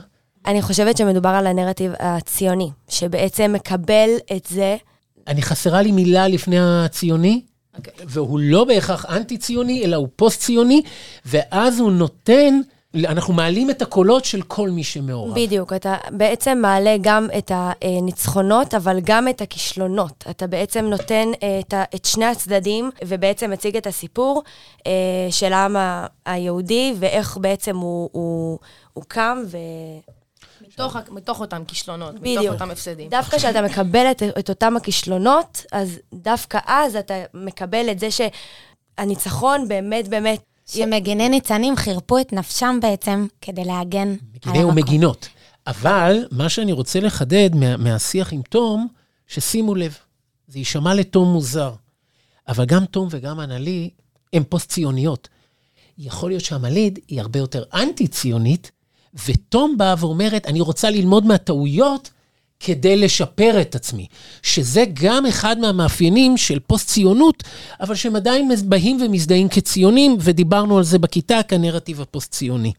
אני 0.45 0.61
חושבת 0.61 0.97
שמדובר 0.97 1.29
על 1.29 1.47
הנרטיב 1.47 1.91
הציוני, 1.99 2.69
שבעצם 2.89 3.51
מקבל 3.55 4.09
את 4.35 4.45
זה... 4.49 4.77
אני 5.27 5.41
חסרה 5.41 5.81
לי 5.81 5.91
מילה 5.91 6.27
לפני 6.27 6.57
הציוני, 6.59 7.41
okay. 7.45 7.77
אוקיי. 7.77 8.05
והוא 8.07 8.39
לא 8.39 8.63
בהכרח 8.63 9.05
אנטי-ציוני, 9.05 9.85
אלא 9.85 9.95
הוא 9.95 10.07
פוסט-ציוני, 10.15 10.81
ואז 11.25 11.79
הוא 11.79 11.91
נותן 11.91 12.59
אנחנו 13.03 13.33
מעלים 13.33 13.69
את 13.69 13.81
הקולות 13.81 14.25
של 14.25 14.41
כל 14.41 14.69
מי 14.69 14.83
שמעורב. 14.83 15.35
בדיוק, 15.35 15.73
אתה 15.73 15.95
בעצם 16.11 16.57
מעלה 16.61 16.95
גם 17.01 17.27
את 17.37 17.51
הניצחונות, 17.55 18.73
אבל 18.73 18.99
גם 19.03 19.27
את 19.27 19.41
הכישלונות. 19.41 20.23
אתה 20.29 20.47
בעצם 20.47 20.85
נותן 20.85 21.27
אה, 21.43 21.59
את, 21.59 21.73
את 21.95 22.05
שני 22.05 22.25
הצדדים, 22.25 22.91
ובעצם 23.05 23.51
מציג 23.51 23.77
את 23.77 23.87
הסיפור 23.87 24.43
אה, 24.87 24.91
של 25.29 25.53
העם 25.53 25.75
היהודי, 26.25 26.93
ואיך 26.99 27.37
בעצם 27.41 27.77
הוא, 27.77 28.09
הוא, 28.11 28.59
הוא 28.93 29.03
קם 29.07 29.43
ו... 29.47 29.57
מתוך, 30.67 30.95
מתוך 31.11 31.39
אותם 31.39 31.65
כישלונות, 31.65 32.15
בדיוק. 32.15 32.43
מתוך 32.43 32.53
אותם 32.53 32.71
הפסדים. 32.71 33.09
דווקא 33.09 33.37
כשאתה 33.37 33.61
מקבל 33.61 34.11
את, 34.11 34.23
את 34.39 34.49
אותם 34.49 34.77
הכישלונות, 34.77 35.65
אז 35.71 35.99
דווקא 36.13 36.59
אז 36.65 36.95
אתה 36.95 37.13
מקבל 37.33 37.89
את 37.91 37.99
זה 37.99 38.07
שהניצחון 38.11 39.67
באמת 39.67 40.07
באמת... 40.07 40.54
שמגיני 40.65 41.29
ניצנים 41.29 41.75
חירפו 41.75 42.19
את 42.19 42.33
נפשם 42.33 42.79
בעצם 42.81 43.27
כדי 43.41 43.65
להגן 43.65 44.07
על 44.07 44.09
המקום. 44.09 44.51
מגיני 44.51 44.63
ומגינות. 44.63 45.29
אבל 45.67 46.25
מה 46.31 46.49
שאני 46.49 46.71
רוצה 46.71 46.99
לחדד 46.99 47.49
מה, 47.55 47.77
מהשיח 47.77 48.33
עם 48.33 48.41
תום, 48.41 48.87
ששימו 49.27 49.75
לב, 49.75 49.97
זה 50.47 50.59
יישמע 50.59 50.93
לתום 50.93 51.33
מוזר, 51.33 51.73
אבל 52.47 52.65
גם 52.65 52.85
תום 52.85 53.07
וגם 53.11 53.39
אנלי 53.39 53.89
הן 54.33 54.43
פוסט-ציוניות. 54.49 55.29
יכול 55.97 56.29
להיות 56.29 56.43
שהמליד 56.43 56.99
היא 57.07 57.21
הרבה 57.21 57.39
יותר 57.39 57.63
אנטי-ציונית, 57.73 58.71
ותום 59.27 59.77
באה 59.77 59.95
ואומרת, 59.99 60.45
אני 60.45 60.61
רוצה 60.61 60.89
ללמוד 60.89 61.25
מהטעויות 61.25 62.09
כדי 62.59 62.97
לשפר 62.97 63.61
את 63.61 63.75
עצמי, 63.75 64.07
שזה 64.43 64.83
גם 64.93 65.25
אחד 65.25 65.59
מהמאפיינים 65.59 66.37
של 66.37 66.59
פוסט-ציונות, 66.59 67.43
אבל 67.81 67.95
שהם 67.95 68.15
עדיין 68.15 68.51
באים 68.65 69.01
ומזדהים 69.01 69.49
כציונים, 69.49 70.17
ודיברנו 70.19 70.77
על 70.77 70.83
זה 70.83 70.99
בכיתה 70.99 71.43
כנרטיב 71.47 72.01
הפוסט-ציוני. 72.01 72.73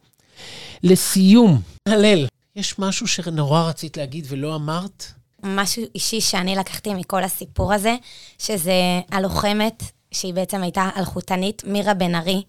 לסיום, 0.82 1.60
הלל, 1.88 2.26
יש 2.56 2.78
משהו 2.78 3.06
שנורא 3.06 3.62
רצית 3.62 3.96
להגיד 3.96 4.26
ולא 4.28 4.54
אמרת? 4.54 5.12
משהו 5.42 5.82
אישי 5.94 6.20
שאני 6.20 6.56
לקחתי 6.56 6.94
מכל 6.94 7.24
הסיפור 7.24 7.72
הזה, 7.72 7.96
שזה 8.38 8.72
הלוחמת, 9.10 9.82
שהיא 10.10 10.34
בעצם 10.34 10.62
הייתה 10.62 10.88
אלחוטנית, 10.96 11.62
מירה 11.66 11.94
בן 11.94 12.14
ארי. 12.14 12.42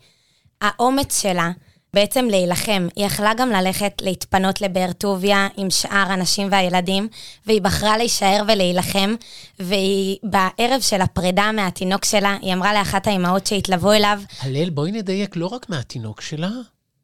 האומץ 0.61 1.21
שלה 1.21 1.51
בעצם 1.93 2.25
להילחם. 2.25 2.87
היא 2.95 3.05
יכלה 3.05 3.33
גם 3.33 3.49
ללכת 3.49 3.93
להתפנות 4.01 4.61
לבאר 4.61 4.91
טוביה 4.91 5.47
עם 5.57 5.69
שאר 5.69 6.11
הנשים 6.11 6.47
והילדים, 6.51 7.07
והיא 7.45 7.61
בחרה 7.61 7.97
להישאר 7.97 8.43
ולהילחם, 8.47 9.15
והיא 9.59 10.17
בערב 10.23 10.81
של 10.81 11.01
הפרידה 11.01 11.51
מהתינוק 11.51 12.05
שלה, 12.05 12.37
היא 12.41 12.53
אמרה 12.53 12.73
לאחת 12.73 13.07
האימהות 13.07 13.47
שהתלוו 13.47 13.91
אליו... 13.91 14.19
הלל, 14.41 14.69
בואי 14.69 14.91
נדייק 14.91 15.35
לא 15.35 15.45
רק 15.45 15.69
מהתינוק 15.69 16.21
שלה, 16.21 16.49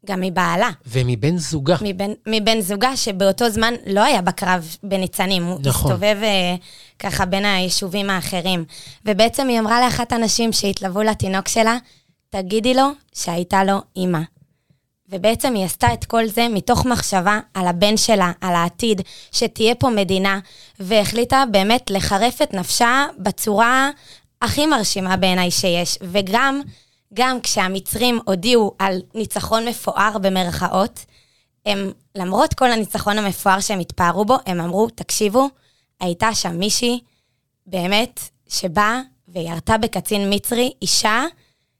גם 0.05 0.21
מבעלה. 0.21 0.69
ומבן 0.87 1.37
זוגה. 1.37 1.75
מבן, 1.81 2.11
מבן 2.27 2.61
זוגה, 2.61 2.97
שבאותו 2.97 3.49
זמן 3.49 3.73
לא 3.87 4.03
היה 4.03 4.21
בקרב 4.21 4.75
בניצנים. 4.83 5.43
הוא 5.43 5.59
נכון. 5.63 5.91
הסתובב 5.91 6.17
uh, 6.21 6.61
ככה 6.99 7.25
בין 7.25 7.45
היישובים 7.45 8.09
האחרים. 8.09 8.65
ובעצם 9.05 9.47
היא 9.47 9.59
אמרה 9.59 9.85
לאחת 9.85 10.11
הנשים 10.11 10.53
שהתלוו 10.53 11.01
לתינוק 11.01 11.47
שלה, 11.47 11.77
תגידי 12.29 12.73
לו 12.73 12.87
שהייתה 13.13 13.63
לו 13.63 13.81
אימא. 13.95 14.19
ובעצם 15.09 15.53
היא 15.53 15.65
עשתה 15.65 15.93
את 15.93 16.05
כל 16.05 16.27
זה 16.27 16.47
מתוך 16.49 16.85
מחשבה 16.85 17.39
על 17.53 17.67
הבן 17.67 17.97
שלה, 17.97 18.31
על 18.41 18.55
העתיד, 18.55 19.01
שתהיה 19.31 19.75
פה 19.75 19.89
מדינה, 19.89 20.39
והחליטה 20.79 21.43
באמת 21.51 21.91
לחרף 21.91 22.41
את 22.41 22.53
נפשה 22.53 23.05
בצורה 23.17 23.89
הכי 24.41 24.65
מרשימה 24.65 25.17
בעיניי 25.17 25.51
שיש. 25.51 25.97
וגם 26.01 26.61
גם 27.13 27.41
כשהמצרים 27.41 28.19
הודיעו 28.25 28.75
על 28.79 29.01
ניצחון 29.15 29.67
מפואר 29.67 30.17
במרכאות, 30.21 31.05
הם, 31.65 31.91
למרות 32.15 32.53
כל 32.53 32.71
הניצחון 32.71 33.17
המפואר 33.17 33.59
שהם 33.59 33.79
התפארו 33.79 34.25
בו, 34.25 34.37
הם 34.45 34.61
אמרו, 34.61 34.89
תקשיבו, 34.89 35.47
הייתה 35.99 36.35
שם 36.35 36.59
מישהי, 36.59 36.99
באמת, 37.65 38.19
שבאה 38.47 39.01
וירתה 39.27 39.77
בקצין 39.77 40.33
מצרי, 40.33 40.71
אישה, 40.81 41.23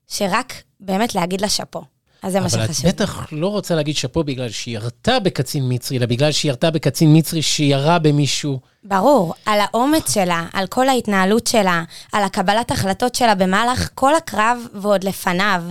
שרק 0.08 0.54
באמת 0.80 1.16
להגיד 1.16 1.42
לה 1.42 1.50
שאפו. 1.50 1.93
אז 2.24 2.32
זה 2.32 2.40
מה 2.40 2.50
שחשוב. 2.50 2.66
אבל 2.66 2.90
את 2.90 2.96
בטח 2.96 3.28
לא 3.32 3.48
רוצה 3.48 3.76
להגיד 3.76 3.96
שאפו 3.96 4.24
בגלל 4.24 4.50
שהיא 4.50 4.76
ירתה 4.76 5.20
בקצין 5.20 5.64
מצרי, 5.68 5.98
אלא 5.98 6.06
בגלל 6.06 6.32
שהיא 6.32 6.50
ירתה 6.50 6.72
בקצין 6.72 7.18
מצרי 7.18 7.42
שירה 7.42 8.00
במישהו. 8.00 8.60
ברור, 8.84 9.34
על 9.46 9.60
האומץ 9.60 10.14
שלה, 10.14 10.46
על 10.54 10.68
כל 10.68 10.90
ההתנהלות 10.90 11.48
שלה, 11.48 11.84
על 12.12 12.24
הקבלת 12.24 12.72
החלטות 12.72 13.16
שלה 13.16 13.36
במהלך 13.36 13.90
כל 13.96 14.16
הקרב 14.16 14.58
ועוד 14.74 15.04
לפניו. 15.04 15.64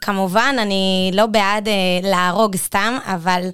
כמובן, 0.00 0.56
אני 0.58 1.10
לא 1.14 1.26
בעד 1.26 1.68
אה, 1.68 1.74
להרוג 2.02 2.56
סתם, 2.56 2.98
אבל 3.04 3.48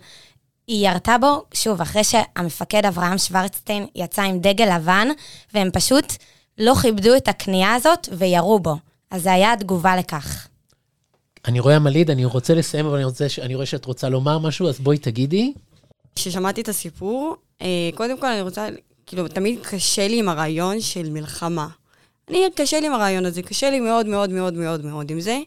היא 0.67 0.89
ירתה 0.89 1.19
בו, 1.19 1.43
שוב, 1.55 1.81
אחרי 1.81 2.05
שהמפקד 2.05 2.87
אברהם 2.87 3.19
שוורצטיין 3.19 3.87
יצא 3.95 4.23
עם 4.23 4.39
דגל 4.39 4.77
לבן, 4.77 5.09
והם 5.55 5.71
פשוט 5.73 6.13
לא 6.59 6.75
כיבדו 6.75 7.17
את 7.17 7.29
הכניעה 7.29 7.75
הזאת 7.75 8.09
וירו 8.13 8.61
בו. 8.61 8.77
אז 9.11 9.23
זה 9.23 9.33
היה 9.33 9.53
התגובה 9.53 9.97
לכך. 9.97 10.49
אני 11.47 11.61
רואה 11.61 11.77
המליד, 11.77 12.11
אני 12.11 12.25
רוצה 12.25 12.55
לסיים, 12.55 12.87
אבל 12.87 12.95
אני, 12.95 13.05
רוצה, 13.05 13.27
אני 13.43 13.55
רואה 13.55 13.67
שאת 13.67 13.85
רוצה 13.85 14.09
לומר 14.09 14.39
משהו, 14.39 14.69
אז 14.69 14.81
בואי 14.81 14.99
תגידי. 14.99 15.53
כששמעתי 16.17 16.61
את 16.61 16.69
הסיפור, 16.69 17.37
אה, 17.63 17.91
קודם 17.95 18.19
כל 18.19 18.27
אני 18.27 18.41
רוצה, 18.41 18.69
כאילו, 19.07 19.29
תמיד 19.29 19.59
קשה 19.63 20.09
לי 20.09 20.19
עם 20.19 20.29
הרעיון 20.29 20.81
של 20.81 21.11
מלחמה. 21.11 21.69
אני, 22.31 22.39
קשה 22.55 22.81
לי 22.81 22.87
עם 22.87 22.93
הרעיון 22.93 23.27
הזה, 23.27 23.43
קשה 23.43 23.71
לי 23.71 23.81
מאוד 23.81 24.07
מאוד 24.07 24.31
מאוד 24.31 24.55
מאוד 24.55 24.85
מאוד 24.85 25.11
עם 25.11 25.21
זה, 25.21 25.39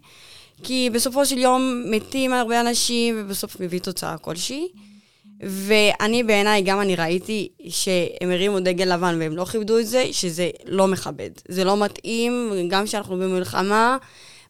כי 0.63 0.89
בסופו 0.93 1.25
של 1.25 1.38
יום 1.38 1.83
מתים 1.91 2.33
הרבה 2.33 2.62
אנשים, 2.62 3.15
ובסוף 3.19 3.60
מביא 3.60 3.79
תוצאה 3.79 4.17
כלשהי. 4.17 4.67
ואני 5.41 6.23
בעיניי, 6.23 6.62
גם 6.62 6.81
אני 6.81 6.95
ראיתי 6.95 7.49
שהם 7.69 8.31
הרימו 8.31 8.60
דגל 8.60 8.93
לבן 8.93 9.17
והם 9.19 9.36
לא 9.36 9.45
כיבדו 9.45 9.79
את 9.79 9.88
זה, 9.88 10.05
שזה 10.12 10.49
לא 10.65 10.88
מכבד. 10.88 11.29
זה 11.47 11.63
לא 11.63 11.77
מתאים, 11.77 12.51
גם 12.69 12.86
כשאנחנו 12.86 13.17
במלחמה, 13.17 13.97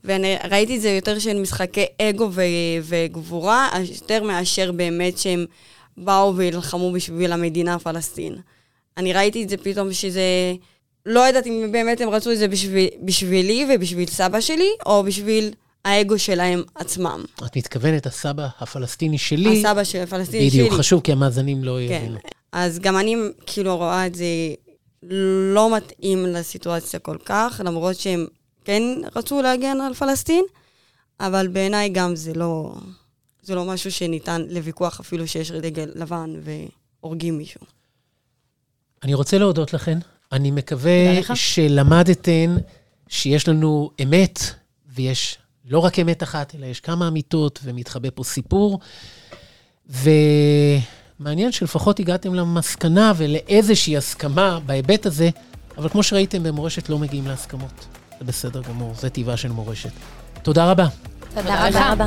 ואני 0.04 0.36
ראיתי 0.52 0.76
את 0.76 0.82
זה 0.82 0.90
יותר 0.90 1.20
של 1.20 1.42
משחקי 1.42 1.86
אגו 2.02 2.30
ו- 2.32 2.42
וגבורה, 2.84 3.70
יותר 4.02 4.24
מאשר 4.24 4.72
באמת 4.72 5.18
שהם 5.18 5.46
באו 5.98 6.36
והילחמו 6.36 6.92
בשביל 6.92 7.32
המדינה 7.32 7.74
הפלסטין. 7.74 8.36
אני 8.98 9.14
ראיתי 9.14 9.44
את 9.44 9.50
זה 9.50 9.58
פתאום 9.58 9.94
שזה... 9.94 10.22
לא 11.06 11.20
יודעת 11.20 11.48
אם 11.48 11.70
באמת 11.72 12.02
הם 12.02 12.10
רצו 12.10 12.32
את 12.32 12.38
זה 12.38 12.48
בשביל, 12.48 12.88
בשבילי 13.04 13.68
ובשביל 13.76 14.10
סבא 14.10 14.42
שלי, 14.42 14.70
או 14.86 15.04
בשביל 15.04 15.52
האגו 15.86 16.20
שלהם 16.20 16.64
עצמם. 16.76 17.26
את 17.46 17.58
מתכוונת, 17.58 18.06
הסבא 18.06 18.48
הפלסטיני 18.60 19.18
שלי. 19.18 19.60
הסבא 19.60 19.84
של 19.84 20.02
הפלסטיני 20.02 20.50
שלי. 20.50 20.62
בדיוק, 20.62 20.80
חשוב, 20.80 21.02
כי 21.02 21.12
המאזינים 21.12 21.64
לא 21.64 21.78
כן. 21.88 21.94
יבינו. 21.94 22.20
אז 22.52 22.80
גם 22.80 22.98
אני 22.98 23.16
כאילו 23.46 23.78
רואה 23.78 24.06
את 24.06 24.16
זה 24.16 24.26
לא 25.54 25.76
מתאים 25.76 26.26
לסיטואציה 26.26 27.00
כל 27.00 27.18
כך, 27.26 27.62
למרות 27.66 27.96
שהם 27.96 28.28
כן 28.68 28.84
רצו 29.16 29.42
להגן 29.42 29.82
על 29.82 29.94
פלסטין, 29.94 30.44
אבל 31.20 31.48
בעיניי 31.48 31.90
גם 31.90 32.16
זה 32.16 32.34
לא, 32.34 32.76
זה 33.42 33.56
לא 33.56 33.66
משהו 33.66 33.92
שניתן 33.92 34.42
לוויכוח 34.50 35.00
אפילו 35.00 35.28
שיש 35.28 35.52
דגל 35.52 35.90
לבן 35.96 36.34
והורגים 36.44 37.38
מישהו. 37.38 37.62
אני 39.04 39.14
רוצה 39.14 39.38
להודות 39.38 39.74
לכן. 39.74 39.98
אני 40.32 40.52
מקווה 40.52 41.36
שלמדתן 41.36 42.58
שיש 43.08 43.48
לנו 43.48 43.92
אמת, 44.04 44.40
ויש 44.96 45.38
לא 45.66 45.80
רק 45.80 46.00
אמת 46.00 46.24
אחת, 46.24 46.56
אלא 46.56 46.66
יש 46.66 46.80
כמה 46.80 47.08
אמיתות, 47.08 47.60
ומתחבא 47.64 48.10
פה 48.16 48.24
סיפור. 48.24 48.80
ומעניין 49.90 51.52
שלפחות 51.52 52.00
הגעתם 52.00 52.34
למסקנה 52.34 53.14
ולאיזושהי 53.18 53.98
הסכמה 53.98 54.60
בהיבט 54.66 55.06
הזה, 55.06 55.30
אבל 55.78 55.90
כמו 55.90 56.04
שראיתם, 56.04 56.44
במורשת 56.44 56.90
לא 56.90 56.98
מגיעים 56.98 57.28
להסכמות. 57.28 57.88
זה 58.20 58.26
בסדר 58.26 58.62
גמור, 58.62 58.94
זה 59.00 59.10
טבעה 59.10 59.38
של 59.38 59.52
מורשת. 59.52 59.92
תודה 60.44 60.72
רבה. 60.72 60.88
תודה 61.36 61.92
רבה. 61.92 62.06